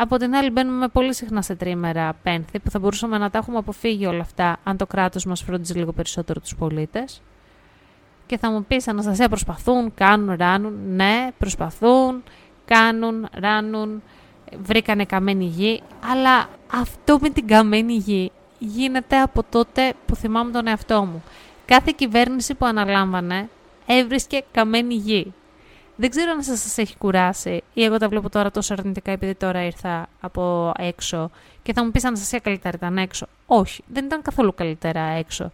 Από 0.02 0.16
την 0.16 0.34
άλλη, 0.34 0.50
μπαίνουμε 0.50 0.88
πολύ 0.88 1.14
συχνά 1.14 1.42
σε 1.42 1.54
τρίμερα 1.54 2.16
πένθη 2.22 2.58
που 2.58 2.70
θα 2.70 2.78
μπορούσαμε 2.78 3.18
να 3.18 3.30
τα 3.30 3.38
έχουμε 3.38 3.58
αποφύγει 3.58 4.06
όλα 4.06 4.20
αυτά 4.20 4.56
αν 4.64 4.76
το 4.76 4.86
κράτος 4.86 5.24
μας 5.24 5.42
φρόντιζε 5.42 5.74
λίγο 5.74 5.92
περισσότερο 5.92 6.40
τους 6.40 6.56
πολίτες. 6.56 7.22
Και 8.26 8.38
θα 8.38 8.50
μου 8.50 8.64
πεις, 8.64 8.88
Αναστασία, 8.88 9.28
προσπαθούν, 9.28 9.94
κάνουν, 9.94 10.36
ράνουν. 10.36 10.78
Ναι, 10.86 11.28
προσπαθούν, 11.38 12.22
κάνουν, 12.64 13.28
ράνουν. 13.32 14.02
Βρήκανε 14.62 15.04
καμένη 15.04 15.44
γη. 15.44 15.82
Αλλά 16.10 16.48
αυτό 16.72 17.18
με 17.20 17.30
την 17.30 17.46
καμένη 17.46 17.92
γη 17.92 18.32
γίνεται 18.58 19.20
από 19.20 19.42
τότε 19.50 19.92
που 20.06 20.14
θυμάμαι 20.14 20.50
τον 20.50 20.66
εαυτό 20.66 21.04
μου. 21.04 21.22
Κάθε 21.64 21.92
κυβέρνηση 21.96 22.54
που 22.54 22.66
αναλάμβανε 22.66 23.48
έβρισκε 23.86 24.44
καμένη 24.52 24.94
γη. 24.94 25.32
Δεν 26.00 26.10
ξέρω 26.10 26.30
αν 26.30 26.42
σας 26.42 26.78
έχει 26.78 26.96
κουράσει 26.96 27.62
ή 27.74 27.84
εγώ 27.84 27.98
τα 27.98 28.08
βλέπω 28.08 28.28
τώρα 28.28 28.50
τόσο 28.50 28.72
αρνητικά 28.72 29.10
επειδή 29.12 29.34
τώρα 29.34 29.64
ήρθα 29.64 30.08
από 30.20 30.72
έξω 30.78 31.30
και 31.62 31.72
θα 31.72 31.84
μου 31.84 31.90
πεις 31.90 32.04
Αναστασία 32.04 32.38
καλύτερα 32.38 32.76
ήταν 32.76 32.98
έξω. 32.98 33.26
Όχι, 33.46 33.84
δεν 33.86 34.04
ήταν 34.04 34.22
καθόλου 34.22 34.54
καλύτερα 34.54 35.00
έξω. 35.00 35.50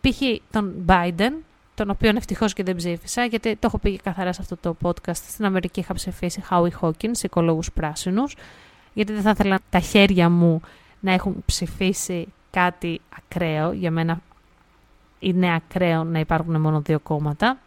Π.χ. 0.00 0.20
τον 0.50 0.84
Biden, 0.86 1.32
τον 1.74 1.90
οποίο 1.90 2.12
ευτυχώς 2.16 2.52
και 2.52 2.62
δεν 2.62 2.76
ψήφισα, 2.76 3.24
γιατί 3.24 3.56
το 3.56 3.66
έχω 3.66 3.78
πει 3.78 3.96
καθαρά 3.96 4.32
σε 4.32 4.42
αυτό 4.42 4.56
το 4.56 4.76
podcast. 4.82 5.14
Στην 5.14 5.44
Αμερική 5.44 5.80
είχα 5.80 5.94
ψηφίσει 5.94 6.42
Howie 6.50 6.70
Hawkins, 6.80 7.22
οικολόγους 7.22 7.72
πράσινους, 7.72 8.36
γιατί 8.92 9.12
δεν 9.12 9.22
θα 9.22 9.30
ήθελα 9.30 9.58
τα 9.70 9.78
χέρια 9.78 10.28
μου 10.28 10.60
να 11.00 11.12
έχουν 11.12 11.42
ψηφίσει 11.46 12.26
κάτι 12.50 13.00
ακραίο. 13.16 13.72
Για 13.72 13.90
μένα 13.90 14.20
είναι 15.18 15.54
ακραίο 15.54 16.04
να 16.04 16.18
υπάρχουν 16.18 16.60
μόνο 16.60 16.80
δύο 16.80 16.98
κόμματα. 16.98 17.58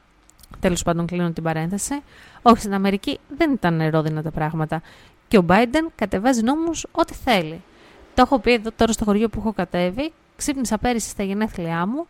Τέλος 0.60 0.84
πάντων, 0.84 1.06
κλείνω 1.06 1.32
την 1.32 1.44
παρένθεση. 1.44 2.02
Όχι, 2.42 2.60
στην 2.60 2.74
Αμερική 2.74 3.20
δεν 3.38 3.52
ήταν 3.52 3.90
ρόδινα 3.90 4.22
τα 4.22 4.32
πράγματα. 4.32 4.82
Και 5.28 5.38
ο 5.38 5.46
Biden 5.48 5.90
κατεβάζει 5.96 6.42
νόμους 6.42 6.86
ό,τι 6.92 7.14
θέλει. 7.14 7.62
Το 8.16 8.22
έχω 8.22 8.40
πει 8.40 8.54
εδώ 8.54 8.70
τώρα 8.76 8.92
στο 8.92 9.06
χωριό 9.06 9.30
που 9.30 9.40
έχω 9.40 9.54
κατέβει. 9.54 10.14
Ξύπνησα 10.36 10.78
πέρυσι 10.78 11.10
στα 11.10 11.24
γενέθλιά 11.24 11.86
μου 11.86 12.08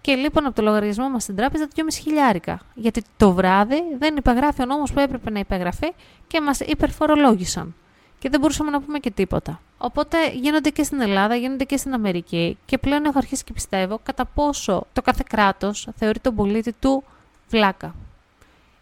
και 0.00 0.14
λείπουν 0.14 0.46
από 0.46 0.54
το 0.54 0.62
λογαριασμό 0.62 1.08
μας 1.08 1.22
στην 1.22 1.36
τράπεζα 1.36 1.68
2,5 1.74 1.82
χιλιάρικα. 1.90 2.60
Γιατί 2.74 3.02
το 3.16 3.32
βράδυ 3.32 3.82
δεν 3.98 4.16
υπεγράφει 4.16 4.62
ο 4.62 4.64
νόμος 4.64 4.92
που 4.92 5.00
έπρεπε 5.00 5.30
να 5.30 5.38
υπεγραφεί 5.38 5.92
και 6.26 6.40
μας 6.40 6.60
υπερφορολόγησαν. 6.60 7.74
Και 8.18 8.28
δεν 8.28 8.40
μπορούσαμε 8.40 8.70
να 8.70 8.80
πούμε 8.80 8.98
και 8.98 9.10
τίποτα. 9.10 9.60
Οπότε 9.78 10.16
γίνονται 10.32 10.70
και 10.70 10.82
στην 10.82 11.00
Ελλάδα, 11.00 11.34
γίνονται 11.34 11.64
και 11.64 11.76
στην 11.76 11.94
Αμερική 11.94 12.58
και 12.64 12.78
πλέον 12.78 13.04
έχω 13.04 13.18
αρχίσει 13.18 13.44
και 13.44 13.52
πιστεύω 13.52 14.00
κατά 14.02 14.24
πόσο 14.24 14.86
το 14.92 15.02
κάθε 15.02 15.22
κράτος 15.28 15.88
θεωρεί 15.96 16.18
τον 16.18 16.34
πολίτη 16.34 16.72
του 16.72 17.04
βλάκα. 17.48 17.94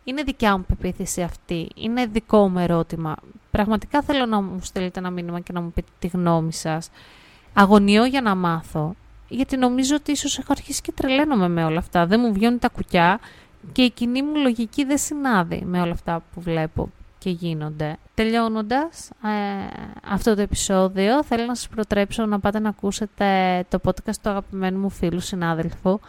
Είναι 0.05 0.23
δικιά 0.23 0.57
μου 0.57 0.65
πεποίθηση 0.69 1.23
αυτή. 1.23 1.69
Είναι 1.75 2.07
δικό 2.07 2.49
μου 2.49 2.59
ερώτημα. 2.59 3.17
Πραγματικά 3.51 4.03
θέλω 4.03 4.27
να 4.27 4.41
μου 4.41 4.59
στείλετε 4.63 4.99
ένα 4.99 5.11
μήνυμα 5.11 5.41
και 5.41 5.53
να 5.53 5.61
μου 5.61 5.73
πείτε 5.73 5.89
τη 5.99 6.07
γνώμη 6.07 6.53
σας. 6.53 6.91
Αγωνιώ 7.53 8.05
για 8.05 8.21
να 8.21 8.35
μάθω. 8.35 8.95
Γιατί 9.29 9.57
νομίζω 9.57 9.97
ότι 9.97 10.11
ίσως 10.11 10.39
έχω 10.39 10.49
αρχίσει 10.51 10.81
και 10.81 10.93
τρελαίνομαι 10.93 11.49
με 11.49 11.65
όλα 11.65 11.79
αυτά. 11.79 12.07
Δεν 12.07 12.21
μου 12.21 12.33
βγαίνουν 12.33 12.59
τα 12.59 12.69
κουκιά 12.69 13.21
και 13.73 13.83
η 13.83 13.91
κοινή 13.91 14.23
μου 14.23 14.37
λογική 14.37 14.85
δεν 14.85 14.99
συνάδει 14.99 15.63
με 15.67 15.81
όλα 15.81 15.93
αυτά 15.93 16.23
που 16.35 16.41
βλέπω 16.41 16.91
και 17.19 17.31
γίνονται. 17.31 17.97
Τελειώνοντας 18.15 19.11
ε, 19.25 19.31
αυτό 20.09 20.35
το 20.35 20.41
επεισόδιο, 20.41 21.25
θέλω 21.25 21.45
να 21.45 21.55
σας 21.55 21.69
προτρέψω 21.69 22.27
να 22.27 22.41
πάτε 22.41 22.59
να 22.59 22.69
ακούσετε 22.69 23.27
το 23.69 23.79
podcast 23.85 24.17
του 24.23 24.29
αγαπημένου 24.29 24.79
μου 24.79 24.91
φίλου 24.91 25.21
συνάδελφου, 25.21 26.01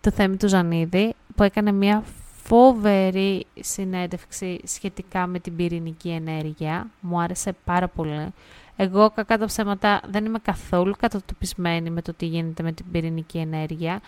του 0.00 0.10
Θέμη 0.10 0.36
του 0.36 0.48
Ζανίδη, 0.48 1.14
που 1.34 1.42
έκανε 1.42 1.72
μια 1.72 2.04
φοβερή 2.42 3.46
συνέντευξη 3.60 4.60
σχετικά 4.64 5.26
με 5.26 5.38
την 5.38 5.56
πυρηνική 5.56 6.08
ενέργεια. 6.08 6.90
Μου 7.00 7.20
άρεσε 7.20 7.54
πάρα 7.64 7.88
πολύ. 7.88 8.32
Εγώ, 8.76 9.10
κακά 9.10 9.38
τα 9.38 9.46
ψέματα, 9.46 10.00
δεν 10.06 10.24
είμαι 10.24 10.38
καθόλου 10.38 10.94
κατατοπισμένη 10.98 11.90
με 11.90 12.02
το 12.02 12.14
τι 12.14 12.26
γίνεται 12.26 12.62
με 12.62 12.72
την 12.72 12.84
πυρηνική 12.90 13.38
ενέργεια. 13.38 14.00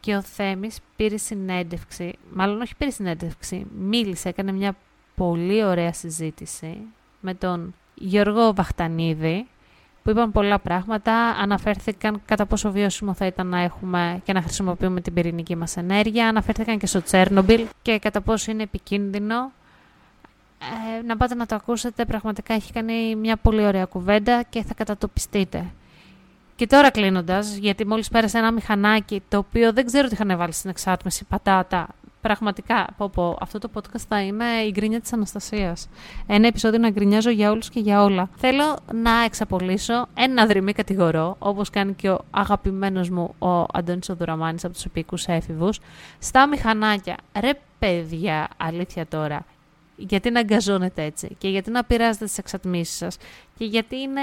Και 0.00 0.14
ο 0.14 0.22
Θέμης 0.22 0.78
πήρε 0.96 1.16
συνέντευξη, 1.16 2.14
μάλλον 2.32 2.60
όχι 2.60 2.76
πήρε 2.76 2.90
συνέντευξη, 2.90 3.66
μίλησε, 3.78 4.28
έκανε 4.28 4.52
μια 4.52 4.76
πολύ 5.14 5.64
ωραία 5.64 5.92
συζήτηση 5.92 6.80
με 7.20 7.34
τον 7.34 7.74
Γιώργο 7.94 8.54
Βαχτανίδη, 8.54 9.46
που 10.02 10.10
είπαν 10.10 10.32
πολλά 10.32 10.58
πράγματα, 10.58 11.12
αναφέρθηκαν 11.28 12.22
κατά 12.24 12.46
πόσο 12.46 12.70
βιώσιμο 12.70 13.14
θα 13.14 13.26
ήταν 13.26 13.46
να 13.46 13.60
έχουμε 13.60 14.20
και 14.24 14.32
να 14.32 14.42
χρησιμοποιούμε 14.42 15.00
την 15.00 15.14
πυρηνική 15.14 15.56
μας 15.56 15.76
ενέργεια, 15.76 16.28
αναφέρθηκαν 16.28 16.78
και 16.78 16.86
στο 16.86 17.02
Τσέρνομπιλ 17.02 17.66
και 17.82 17.98
κατά 17.98 18.20
πόσο 18.20 18.50
είναι 18.50 18.62
επικίνδυνο. 18.62 19.52
Ε, 20.98 21.02
να 21.02 21.16
πάτε 21.16 21.34
να 21.34 21.46
το 21.46 21.54
ακούσετε, 21.54 22.04
πραγματικά 22.04 22.54
έχει 22.54 22.72
κάνει 22.72 23.16
μια 23.16 23.36
πολύ 23.36 23.64
ωραία 23.66 23.84
κουβέντα 23.84 24.42
και 24.42 24.62
θα 24.62 24.74
κατατοπιστείτε. 24.74 25.64
Και 26.56 26.66
τώρα 26.66 26.90
κλείνοντας, 26.90 27.56
γιατί 27.56 27.86
μόλις 27.86 28.08
πέρασε 28.08 28.38
ένα 28.38 28.52
μηχανάκι 28.52 29.22
το 29.28 29.38
οποίο 29.38 29.72
δεν 29.72 29.86
ξέρω 29.86 30.08
τι 30.08 30.14
είχαν 30.14 30.36
βάλει 30.36 30.52
στην 30.52 30.70
εξάτμιση 30.70 31.24
πατάτα, 31.24 31.88
Πραγματικά, 32.22 32.86
πω, 32.96 33.08
πω, 33.08 33.36
αυτό 33.40 33.58
το 33.58 33.70
podcast 33.74 34.04
θα 34.08 34.22
είναι 34.22 34.44
η 34.44 34.70
γκρίνια 34.70 35.00
της 35.00 35.12
Αναστασίας. 35.12 35.88
Ένα 36.26 36.46
επεισόδιο 36.46 36.78
να 36.78 36.90
γκρινιάζω 36.90 37.30
για 37.30 37.50
όλους 37.50 37.68
και 37.68 37.80
για 37.80 38.02
όλα. 38.02 38.28
Θέλω 38.36 38.78
να 38.92 39.22
εξαπολύσω 39.24 40.06
ένα 40.14 40.46
δρυμή 40.46 40.72
κατηγορό, 40.72 41.36
όπως 41.38 41.70
κάνει 41.70 41.94
και 41.94 42.10
ο 42.10 42.24
αγαπημένος 42.30 43.10
μου 43.10 43.34
ο 43.38 43.48
Αντώνης 43.72 44.08
Οδουραμάνης 44.08 44.64
από 44.64 44.72
τους 44.72 44.84
επίκους 44.84 45.26
έφηβους, 45.26 45.80
στα 46.18 46.46
μηχανάκια. 46.48 47.16
Ρε 47.40 47.50
παιδιά, 47.78 48.48
αλήθεια 48.56 49.06
τώρα, 49.06 49.44
γιατί 49.96 50.30
να 50.30 50.40
αγκαζώνετε 50.40 51.02
έτσι 51.02 51.34
και 51.38 51.48
γιατί 51.48 51.70
να 51.70 51.84
πειράζετε 51.84 52.24
τις 52.24 52.38
εξατμίσεις 52.38 52.96
σας 52.96 53.16
και 53.58 53.64
γιατί 53.64 53.96
είναι 53.96 54.22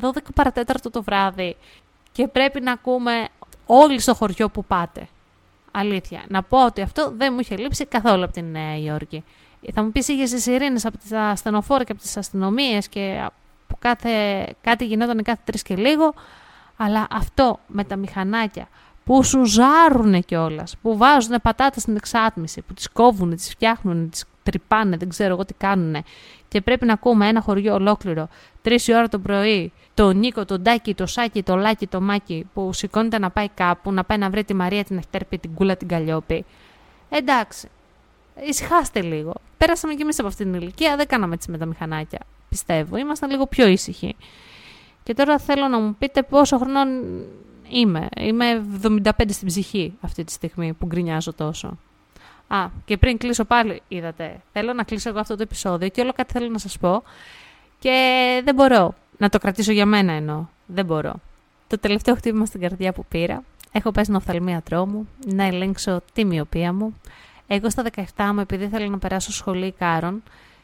12 0.00 0.12
παρατέταρτο 0.34 0.90
το 0.90 1.02
βράδυ 1.02 1.56
και 2.12 2.28
πρέπει 2.28 2.60
να 2.60 2.72
ακούμε 2.72 3.28
όλοι 3.66 4.00
στο 4.00 4.14
χωριό 4.14 4.48
που 4.50 4.64
πάτε. 4.64 5.08
Αλήθεια. 5.76 6.24
Να 6.28 6.42
πω 6.42 6.64
ότι 6.64 6.80
αυτό 6.80 7.12
δεν 7.16 7.32
μου 7.32 7.40
είχε 7.40 7.56
λείψει 7.56 7.86
καθόλου 7.86 8.24
από 8.24 8.32
την 8.32 8.50
Νέα 8.50 8.76
Υόρκη. 8.78 9.24
Θα 9.74 9.82
μου 9.82 9.92
πεις 9.92 10.08
είχες 10.08 10.30
τις 10.30 10.46
ειρήνες 10.46 10.84
από 10.84 10.98
τα 11.08 11.22
ασθενοφόρα 11.22 11.84
και 11.84 11.92
από 11.92 12.00
τις 12.00 12.16
αστυνομίες 12.16 12.88
και 12.88 13.20
από 13.24 13.76
κάθε, 13.78 14.10
κάτι 14.60 14.84
γινόταν 14.84 15.22
κάθε 15.22 15.40
τρεις 15.44 15.62
και 15.62 15.76
λίγο. 15.76 16.14
Αλλά 16.76 17.06
αυτό 17.10 17.58
με 17.66 17.84
τα 17.84 17.96
μηχανάκια 17.96 18.68
που 19.04 19.22
σου 19.22 19.44
ζάρουν 19.44 20.24
κιόλας, 20.24 20.76
που 20.82 20.96
βάζουν 20.96 21.40
πατάτα 21.42 21.80
στην 21.80 21.96
εξάτμιση, 21.96 22.62
που 22.62 22.74
τις 22.74 22.88
κόβουν, 22.88 23.36
τις 23.36 23.50
φτιάχνουν, 23.50 24.10
τις 24.10 24.24
τρυπάνε, 24.44 24.96
δεν 24.96 25.08
ξέρω 25.08 25.32
εγώ 25.32 25.44
τι 25.44 25.54
κάνουν. 25.54 26.04
Και 26.48 26.60
πρέπει 26.60 26.86
να 26.86 26.92
ακούμε 26.92 27.28
ένα 27.28 27.40
χωριό 27.40 27.74
ολόκληρο, 27.74 28.28
τρεις 28.62 28.88
ώρα 28.88 29.08
το 29.08 29.18
πρωί, 29.18 29.72
το 29.94 30.12
Νίκο, 30.12 30.44
τον 30.44 30.62
Τάκη, 30.62 30.94
το 30.94 31.06
Σάκη, 31.06 31.42
το 31.42 31.56
Λάκη, 31.56 31.86
το 31.86 32.00
Μάκη, 32.00 32.46
που 32.54 32.72
σηκώνεται 32.72 33.18
να 33.18 33.30
πάει 33.30 33.48
κάπου, 33.48 33.92
να 33.92 34.04
πάει 34.04 34.18
να 34.18 34.30
βρει 34.30 34.44
τη 34.44 34.54
Μαρία, 34.54 34.84
την 34.84 34.96
Εχτέρπη, 34.96 35.38
την 35.38 35.54
Κούλα, 35.54 35.76
την 35.76 35.88
Καλλιόπη. 35.88 36.44
Εντάξει, 37.08 37.68
ησυχάστε 38.48 39.02
λίγο. 39.02 39.32
Πέρασαμε 39.56 39.94
κι 39.94 40.02
εμείς 40.02 40.18
από 40.18 40.28
αυτή 40.28 40.44
την 40.44 40.54
ηλικία, 40.54 40.96
δεν 40.96 41.06
κάναμε 41.06 41.34
έτσι 41.34 41.50
με 41.50 41.58
τα 41.58 41.66
μηχανάκια. 41.66 42.20
Πιστεύω, 42.48 42.96
ήμασταν 42.96 43.30
λίγο 43.30 43.46
πιο 43.46 43.66
ήσυχοι. 43.66 44.16
Και 45.02 45.14
τώρα 45.14 45.38
θέλω 45.38 45.68
να 45.68 45.80
μου 45.80 45.94
πείτε 45.98 46.22
πόσο 46.22 46.58
χρονών 46.58 46.88
είμαι. 47.68 48.08
Είμαι 48.16 48.64
75 48.82 49.10
στην 49.28 49.46
ψυχή 49.46 49.94
αυτή 50.00 50.24
τη 50.24 50.32
στιγμή 50.32 50.72
που 50.72 50.86
γκρινιάζω 50.86 51.32
τόσο. 51.32 51.78
Α, 52.48 52.66
και 52.84 52.96
πριν 52.96 53.18
κλείσω 53.18 53.44
πάλι, 53.44 53.82
είδατε, 53.88 54.40
θέλω 54.52 54.72
να 54.72 54.82
κλείσω 54.82 55.08
εγώ 55.08 55.18
αυτό 55.18 55.36
το 55.36 55.42
επεισόδιο 55.42 55.88
και 55.88 56.00
όλο 56.00 56.12
κάτι 56.12 56.32
θέλω 56.32 56.48
να 56.48 56.58
σας 56.58 56.78
πω 56.78 57.02
και 57.78 58.40
δεν 58.44 58.54
μπορώ 58.54 58.94
να 59.18 59.28
το 59.28 59.38
κρατήσω 59.38 59.72
για 59.72 59.86
μένα 59.86 60.12
εννοώ. 60.12 60.46
Δεν 60.66 60.84
μπορώ. 60.84 61.14
Το 61.66 61.78
τελευταίο 61.78 62.14
χτύπημα 62.14 62.46
στην 62.46 62.60
καρδιά 62.60 62.92
που 62.92 63.04
πήρα, 63.08 63.42
έχω 63.72 63.90
πέσει 63.90 64.06
την 64.06 64.14
οφθαλμίατρό 64.14 64.86
μου, 64.86 65.08
να 65.26 65.44
ελέγξω 65.44 66.02
τη 66.12 66.24
μοιοπία 66.24 66.72
μου. 66.72 67.00
Εγώ 67.46 67.70
στα 67.70 67.82
17 68.16 68.30
μου, 68.34 68.40
επειδή 68.40 68.64
ήθελα 68.64 68.88
να 68.88 68.98
περάσω 68.98 69.32
σχολή 69.32 69.74
κάρων, 69.78 70.22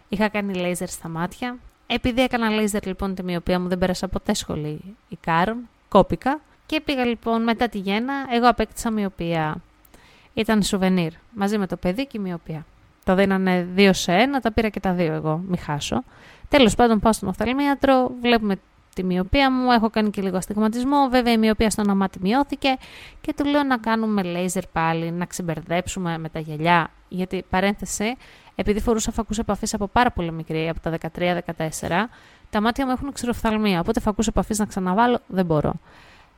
είχα 0.09 0.29
κάνει 0.29 0.55
λέιζερ 0.55 0.89
στα 0.89 1.09
μάτια. 1.09 1.57
Επειδή 1.87 2.23
έκανα 2.23 2.51
λέιζερ 2.51 2.87
λοιπόν 2.87 3.15
τη 3.15 3.23
μοιοπία 3.23 3.61
μου, 3.61 3.69
δεν 3.69 3.79
πέρασα 3.79 4.09
ποτέ 4.09 4.35
σχολή 4.35 4.81
κάρων, 5.21 5.57
κόπηκα 5.89 6.41
και 6.67 6.81
πήγα 6.81 7.05
λοιπόν 7.05 7.43
μετά 7.43 7.69
τη 7.69 7.79
γέννα, 7.79 8.15
εγώ 8.31 8.49
απέκτησα 8.49 8.91
μοιοπία. 8.91 9.63
Ήταν 10.41 10.63
σουβενίρ, 10.63 11.13
μαζί 11.35 11.59
με 11.59 11.67
το 11.67 11.77
παιδί 11.77 12.07
και 12.07 12.19
η 12.19 12.21
μοιοπία. 12.21 12.67
Το 13.05 13.15
δίνανε 13.15 13.69
δύο 13.75 13.93
σε 13.93 14.13
ένα, 14.13 14.41
τα 14.41 14.53
πήρα 14.53 14.69
και 14.69 14.81
τα 14.81 14.93
δύο 14.93 15.13
εγώ, 15.13 15.43
μη 15.49 15.57
χάσω. 15.57 16.05
Τέλος 16.49 16.75
πάντων 16.75 17.01
πάω 17.01 17.13
στον 17.13 17.29
οφθαλμίατρο, 17.29 18.11
βλέπουμε 18.21 18.57
τη 18.95 19.05
μοιοπία 19.05 19.51
μου, 19.51 19.71
έχω 19.71 19.91
κάνει 19.91 20.11
και 20.11 20.23
λίγο 20.23 20.37
αστιγματισμό, 20.37 21.09
βέβαια 21.11 21.33
η 21.33 21.39
μοιοπία 21.39 21.71
στο 21.71 21.95
μάτι 21.95 22.19
μειώθηκε 22.23 22.77
και 23.21 23.35
του 23.37 23.45
λέω 23.45 23.63
να 23.63 23.79
κάνουμε 23.79 24.23
λέιζερ 24.23 24.67
πάλι, 24.67 25.11
να 25.11 25.25
ξεμπερδέψουμε 25.25 26.19
με 26.19 26.29
τα 26.29 26.39
γυαλιά, 26.39 26.91
γιατί 27.09 27.45
παρένθεση, 27.51 28.17
επειδή 28.55 28.81
φορούσα 28.81 29.13
φακούς 29.13 29.39
επαφής 29.39 29.75
από 29.75 29.87
πάρα 29.87 30.11
πολύ 30.11 30.33
μικρή, 30.33 30.69
από 30.69 30.81
τα 30.81 30.99
13-14, 31.19 31.39
τα 32.51 32.61
μάτια 32.61 32.87
μου 32.87 32.93
έχουν 32.93 33.13
ξηροφθαλμία, 33.13 33.81
οπότε 33.81 34.01
φακούς 34.01 34.27
επαφής 34.27 34.59
να 34.59 34.65
ξαναβάλω 34.65 35.19
δεν 35.27 35.45
μπορώ. 35.45 35.73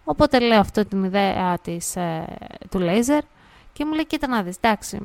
Οπότε 0.05 0.41
λέω 0.41 0.61
αυτό 0.61 0.85
την 0.85 1.05
ιδέα 1.05 1.59
της, 1.63 1.97
ε, 1.97 2.25
του 2.71 2.79
λέιζερ 2.79 3.23
και 3.73 3.85
μου 3.85 3.93
λέει 3.93 4.07
κοίτα 4.07 4.27
να 4.27 4.43
δεις, 4.43 4.57
εντάξει, 4.57 5.01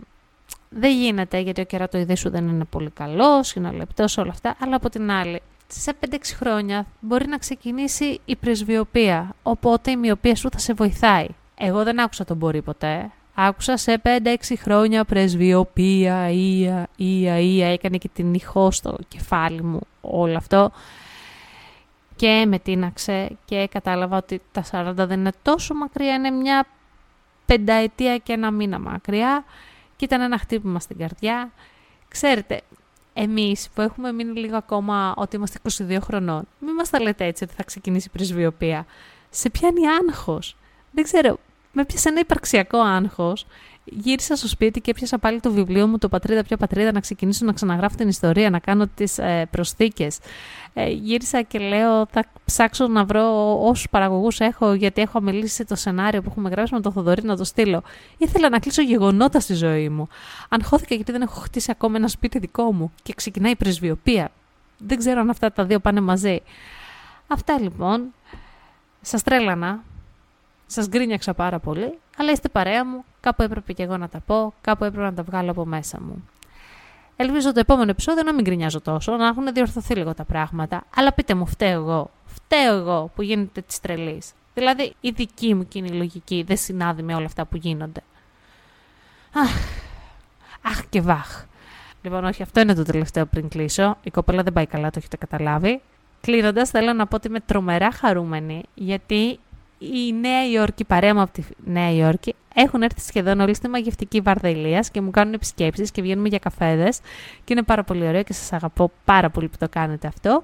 δεν 0.70 0.92
γίνεται 0.92 1.40
γιατί 1.40 1.62
ο 1.62 1.66
κερατοειδής 1.66 2.20
σου 2.20 2.30
δεν 2.30 2.48
είναι 2.48 2.64
πολύ 2.64 2.90
καλός, 2.90 3.54
είναι 3.54 3.72
λεπτός 3.72 4.18
όλα 4.18 4.30
αυτά, 4.30 4.56
αλλά 4.60 4.76
από 4.76 4.90
την 4.90 5.12
άλλη, 5.12 5.42
σε 5.68 5.94
5-6 6.10 6.16
χρόνια 6.36 6.86
μπορεί 7.00 7.28
να 7.28 7.38
ξεκινήσει 7.38 8.20
η 8.26 8.36
πρεσβειοπία, 8.36 9.36
οπότε 9.44 9.92
η 9.92 9.96
μοιοπία 9.96 10.36
σου 10.36 10.50
θα 10.50 10.58
σε 10.60 10.74
βοηθάει. 10.74 11.28
Εγώ 11.58 11.84
δεν 11.84 12.00
άκουσα 12.00 12.26
τον 12.26 12.38
μπορεί 12.38 12.62
ποτέ. 12.62 13.12
Άκουσα 13.34 13.78
σε 13.78 14.02
5-6 14.04 14.08
χρόνια 14.58 15.06
πρεσβειοπία, 15.06 16.30
ία, 16.30 16.88
ία, 16.96 17.40
ία, 17.40 17.72
έκανε 17.72 17.98
και 17.98 18.10
την 18.14 18.34
ηχό 18.34 18.72
στο 18.72 18.98
κεφάλι 19.08 19.64
μου 19.64 19.80
όλο 20.02 20.38
αυτό 20.38 20.72
και 22.16 22.46
με 22.48 22.60
τίναξε 22.60 23.38
και 23.46 23.68
κατάλαβα 23.72 24.18
ότι 24.18 24.42
τα 24.52 24.64
40 24.72 24.94
δεν 24.96 25.20
είναι 25.20 25.32
τόσο 25.42 25.74
μακριά, 25.74 26.14
είναι 26.14 26.30
μια 26.30 26.66
πενταετία 27.48 28.18
και 28.18 28.34
ένα 28.34 28.51
μήνα 28.51 28.80
μακριά 28.80 29.46
και 29.96 30.06
ήταν 30.06 30.22
ένα 30.22 30.38
χτύπημα 30.38 30.80
στην 30.80 30.98
καρδιά. 30.98 31.51
Ξέρετε, 32.08 32.62
εμείς 33.13 33.70
που 33.74 33.82
έχουμε 33.82 34.12
μείνει 34.12 34.39
λίγο 34.39 34.58
ακόμα 34.58 35.13
ότι 35.18 35.36
είμαστε 35.36 35.60
22 35.88 35.98
χρονών, 36.01 36.48
μην 36.60 36.74
μας 36.74 36.89
τα 36.89 37.01
λέτε 37.01 37.25
έτσι 37.25 37.44
ότι 37.44 37.54
θα 37.54 37.63
ξεκινήσει 37.63 38.08
η 38.08 38.18
πρεσβειοπία. 38.18 38.86
Σε 39.30 39.50
πιάνει 39.50 39.88
άγχος. 39.88 40.56
Δεν 40.92 41.04
ξέρω, 41.04 41.38
με 41.72 41.86
πιάσε 41.86 42.10
ένα 42.10 42.20
υπαρξιακό 42.20 42.77
άγχος 42.77 43.46
γύρισα 43.89 44.36
στο 44.36 44.48
σπίτι 44.48 44.82
και 44.82 44.91
έπιασα 44.91 45.17
πάλι 45.17 45.39
το 45.39 45.51
βιβλίο 45.51 45.88
μου, 45.88 45.98
το 45.98 46.10
Πατρίδα 46.10 46.44
Ποια 46.44 46.58
Πατρίδα, 46.58 46.91
να 46.91 47.00
ξεκινήσω 47.00 47.46
να 47.46 47.53
ξαναγράφω 47.53 47.96
την 47.96 48.08
ιστορία, 48.08 48.50
να 48.50 48.60
κάνω 48.60 48.88
τις 48.88 49.17
ε, 49.17 49.48
προσθήκες. 49.51 50.20
Ε, 50.74 50.89
γύρισα 50.89 51.41
και 51.41 51.60
λέω, 51.60 52.06
θα 52.06 52.25
ψάξω 52.46 52.88
να 52.88 53.05
βρω 53.05 53.57
όσους 53.68 53.90
παραγωγούς 53.90 54.40
έχω, 54.40 54.74
γιατί 54.74 55.01
έχω 55.01 55.22
μιλήσει 55.22 55.66
το 55.66 55.75
σενάριο 55.75 56.22
που 56.22 56.29
έχουμε 56.29 56.50
γράψει 56.50 56.74
με 56.74 56.79
τον 56.79 56.92
Θοδωρή 56.92 57.24
να 57.24 57.38
το 57.38 57.44
στείλω. 57.44 57.83
Ήθελα 58.18 58.50
να 58.50 58.59
κλείσω 58.59 58.81
γεγονότα 58.81 59.40
στη 59.40 59.53
ζωή 59.53 59.90
μου. 59.90 60.07
Αν 60.50 60.64
χώθηκα 60.64 60.96
γιατί 60.96 61.12
δεν 61.12 61.22
έχω 61.22 61.40
χτίσει 61.40 61.72
ακόμα 61.72 61.98
ένα 61.98 62.07
σπίτι 62.07 62.40
δικό 62.40 62.74
μου 62.74 62.92
και 63.03 63.14
ξεκινάει 63.14 63.51
η 63.51 63.55
πρεσβειοπία. 63.55 64.31
Δεν 64.77 64.98
ξέρω 64.98 65.20
αν 65.20 65.29
αυτά 65.29 65.51
τα 65.51 65.66
δύο 65.66 65.79
πάνε 65.79 66.01
μαζί. 66.01 66.42
Αυτά 67.27 67.59
λοιπόν. 67.59 68.14
Σας 69.01 69.24
τρέλανα. 69.24 69.83
Σας 70.68 70.88
γκρίνιαξα 70.88 71.34
πάρα 71.34 71.60
πολύ. 71.60 72.00
Αλλά 72.18 72.32
είστε 72.32 72.50
παρέα 72.50 72.86
μου, 72.86 73.03
κάπου 73.20 73.44
έπρεπε 73.44 73.74
και 73.74 73.84
εγώ 73.84 73.98
να 73.98 74.10
τα 74.10 74.20
πω, 74.20 74.53
κάπου 74.62 74.84
έπρεπε 74.84 75.06
να 75.06 75.14
τα 75.14 75.24
βγάλω 75.24 75.51
από 75.51 75.66
μέσα 75.66 76.01
μου. 76.01 76.30
Ελπίζω 77.16 77.53
το 77.53 77.60
επόμενο 77.60 77.92
επεισόδιο 77.92 78.24
να 78.24 78.34
μην 78.34 78.44
γκρινιάζω 78.44 78.82
τόσο, 78.82 79.16
να 79.16 79.27
έχουν 79.27 79.53
διορθωθεί 79.53 79.96
λίγο 79.96 80.14
τα 80.14 80.24
πράγματα. 80.24 80.84
Αλλά 80.96 81.14
πείτε 81.14 81.34
μου, 81.34 81.46
φταίω 81.46 81.80
εγώ. 81.80 82.10
Φταίω 82.25 82.75
εγώ 82.75 83.12
που 83.16 83.22
γίνεται 83.22 83.62
της 83.62 83.80
τρελής. 83.80 84.32
Δηλαδή, 84.53 84.94
η 85.01 85.10
δική 85.10 85.53
μου 85.53 85.68
κοινή 85.68 85.90
λογική 85.90 86.44
δεν 86.48 86.58
συνάδει 86.58 87.01
με 87.01 87.16
όλα 87.16 87.25
αυτά 87.25 87.46
που 87.46 87.56
γίνονται. 87.58 88.03
Αχ, 89.34 89.51
αχ 90.62 90.84
και 90.90 91.01
βάχ. 91.01 91.46
Λοιπόν, 92.01 92.25
όχι, 92.25 92.42
αυτό 92.42 92.60
είναι 92.60 92.74
το 92.74 92.84
τελευταίο 92.84 93.25
πριν 93.25 93.50
κλείσω. 93.50 93.98
Η 94.03 94.10
κοπέλα 94.10 94.44
δεν 94.44 94.53
πάει 94.53 94.66
καλά, 94.66 94.90
το 94.90 94.96
έχετε 94.98 95.18
καταλάβει. 95.18 95.82
Κλείνοντας, 96.22 96.70
θέλω 96.70 96.94
να 96.94 97.08
πω 97.08 97.16
ότι 97.16 97.27
είμαι 97.27 97.40
τρομερά 97.40 97.92
χαρούμενη, 97.92 98.64
γιατί 98.74 99.40
η 99.77 100.13
Νέα 100.13 100.50
Υόρκη, 100.50 100.83
παρέα 100.83 101.13
μου 101.13 101.22
από 101.22 101.31
τη 101.31 101.44
Νέα 101.66 101.92
Υόρκη, 101.92 102.35
έχουν 102.55 102.81
έρθει 102.81 103.01
σχεδόν 103.01 103.40
όλοι 103.40 103.53
στη 103.53 103.68
μαγευτική 103.68 104.22
βάρδα 104.22 104.50
Ηλίας 104.50 104.90
και 104.90 105.01
μου 105.01 105.11
κάνουν 105.11 105.33
επισκέψεις 105.33 105.92
και 105.92 106.01
βγαίνουμε 106.01 106.27
για 106.27 106.40
καφέδες 106.40 107.00
και 107.44 107.53
είναι 107.53 107.63
πάρα 107.63 107.83
πολύ 107.83 108.07
ωραίο 108.07 108.24
και 108.24 108.33
σας 108.33 108.53
αγαπώ 108.53 108.92
πάρα 109.05 109.29
πολύ 109.29 109.48
που 109.48 109.57
το 109.59 109.70
κάνετε 109.70 110.07
αυτό. 110.07 110.44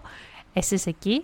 Εσείς 0.54 0.86
εκεί, 0.86 1.24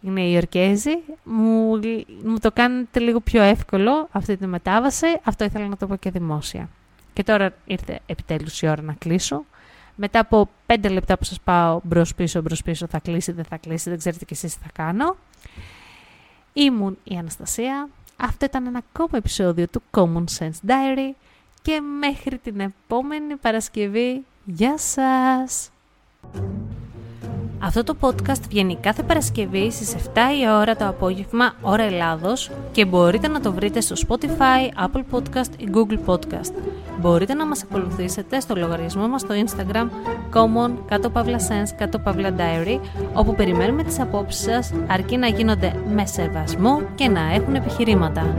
οι 0.00 0.08
Νέα 0.08 0.28
Υορκέζοι, 0.28 0.98
μου, 1.24 1.80
μου 2.24 2.38
το 2.40 2.52
κάνετε 2.52 3.00
λίγο 3.00 3.20
πιο 3.20 3.42
εύκολο 3.42 4.08
αυτή 4.10 4.36
τη 4.36 4.46
μετάβαση. 4.46 5.06
Αυτό 5.24 5.44
ήθελα 5.44 5.66
να 5.66 5.76
το 5.76 5.86
πω 5.86 5.96
και 5.96 6.10
δημόσια. 6.10 6.68
Και 7.12 7.22
τώρα 7.22 7.52
ήρθε 7.64 8.00
επιτέλους 8.06 8.62
η 8.62 8.68
ώρα 8.68 8.82
να 8.82 8.92
κλείσω. 8.92 9.44
Μετά 9.94 10.18
από 10.18 10.48
πέντε 10.66 10.88
λεπτά 10.88 11.18
που 11.18 11.24
σας 11.24 11.40
πάω 11.40 11.80
μπρος 11.82 12.14
πίσω, 12.14 12.40
μπρος 12.40 12.62
πίσω, 12.62 12.86
θα 12.90 12.98
κλείσει, 12.98 13.32
δεν 13.32 13.44
θα 13.44 13.56
κλείσει, 13.56 13.88
δεν 13.88 13.98
ξέρετε 13.98 14.24
κι 14.24 14.32
εσείς 14.32 14.54
τι 14.54 14.60
θα 14.62 14.70
κάνω. 14.72 15.16
Ήμουν 16.58 16.98
η 17.04 17.16
Αναστασία. 17.16 17.88
Αυτό 18.16 18.44
ήταν 18.44 18.66
ένα 18.66 18.82
ακόμα 18.92 19.16
επεισόδιο 19.16 19.68
του 19.68 19.82
Common 19.90 20.24
Sense 20.38 20.68
Diary 20.68 21.14
και 21.62 21.80
μέχρι 21.80 22.38
την 22.38 22.60
επόμενη 22.60 23.36
Παρασκευή. 23.36 24.24
Γεια 24.44 24.78
σας! 24.78 25.70
Αυτό 27.60 27.84
το 27.84 27.96
podcast 28.00 28.40
βγαίνει 28.48 28.76
κάθε 28.76 29.02
Παρασκευή 29.02 29.70
στις 29.70 29.94
7 29.94 29.98
η 30.42 30.50
ώρα 30.60 30.76
το 30.76 30.88
απόγευμα 30.88 31.52
ώρα 31.60 31.82
Ελλάδος 31.82 32.50
και 32.72 32.84
μπορείτε 32.84 33.28
να 33.28 33.40
το 33.40 33.52
βρείτε 33.52 33.80
στο 33.80 33.96
Spotify, 34.08 34.86
Apple 34.86 35.16
Podcast 35.16 35.50
ή 35.56 35.68
Google 35.74 36.14
Podcast. 36.14 36.52
Μπορείτε 37.00 37.34
να 37.34 37.46
μας 37.46 37.62
ακολουθήσετε 37.62 38.40
στο 38.40 38.54
λογαριασμό 38.56 39.08
μας 39.08 39.20
στο 39.20 39.34
Instagram 39.34 39.88
common 40.34 40.70
κάτω 40.88 41.10
παύλα 41.10 41.38
sense 41.38 41.74
κάτω 41.76 41.98
παύλα 41.98 42.34
diary 42.36 42.80
όπου 43.12 43.34
περιμένουμε 43.34 43.82
τις 43.82 44.00
απόψεις 44.00 44.42
σας 44.42 44.72
αρκεί 44.88 45.16
να 45.16 45.26
γίνονται 45.26 45.72
με 45.94 46.06
σεβασμό 46.06 46.82
και 46.94 47.08
να 47.08 47.20
έχουν 47.34 47.54
επιχειρήματα. 47.54 48.34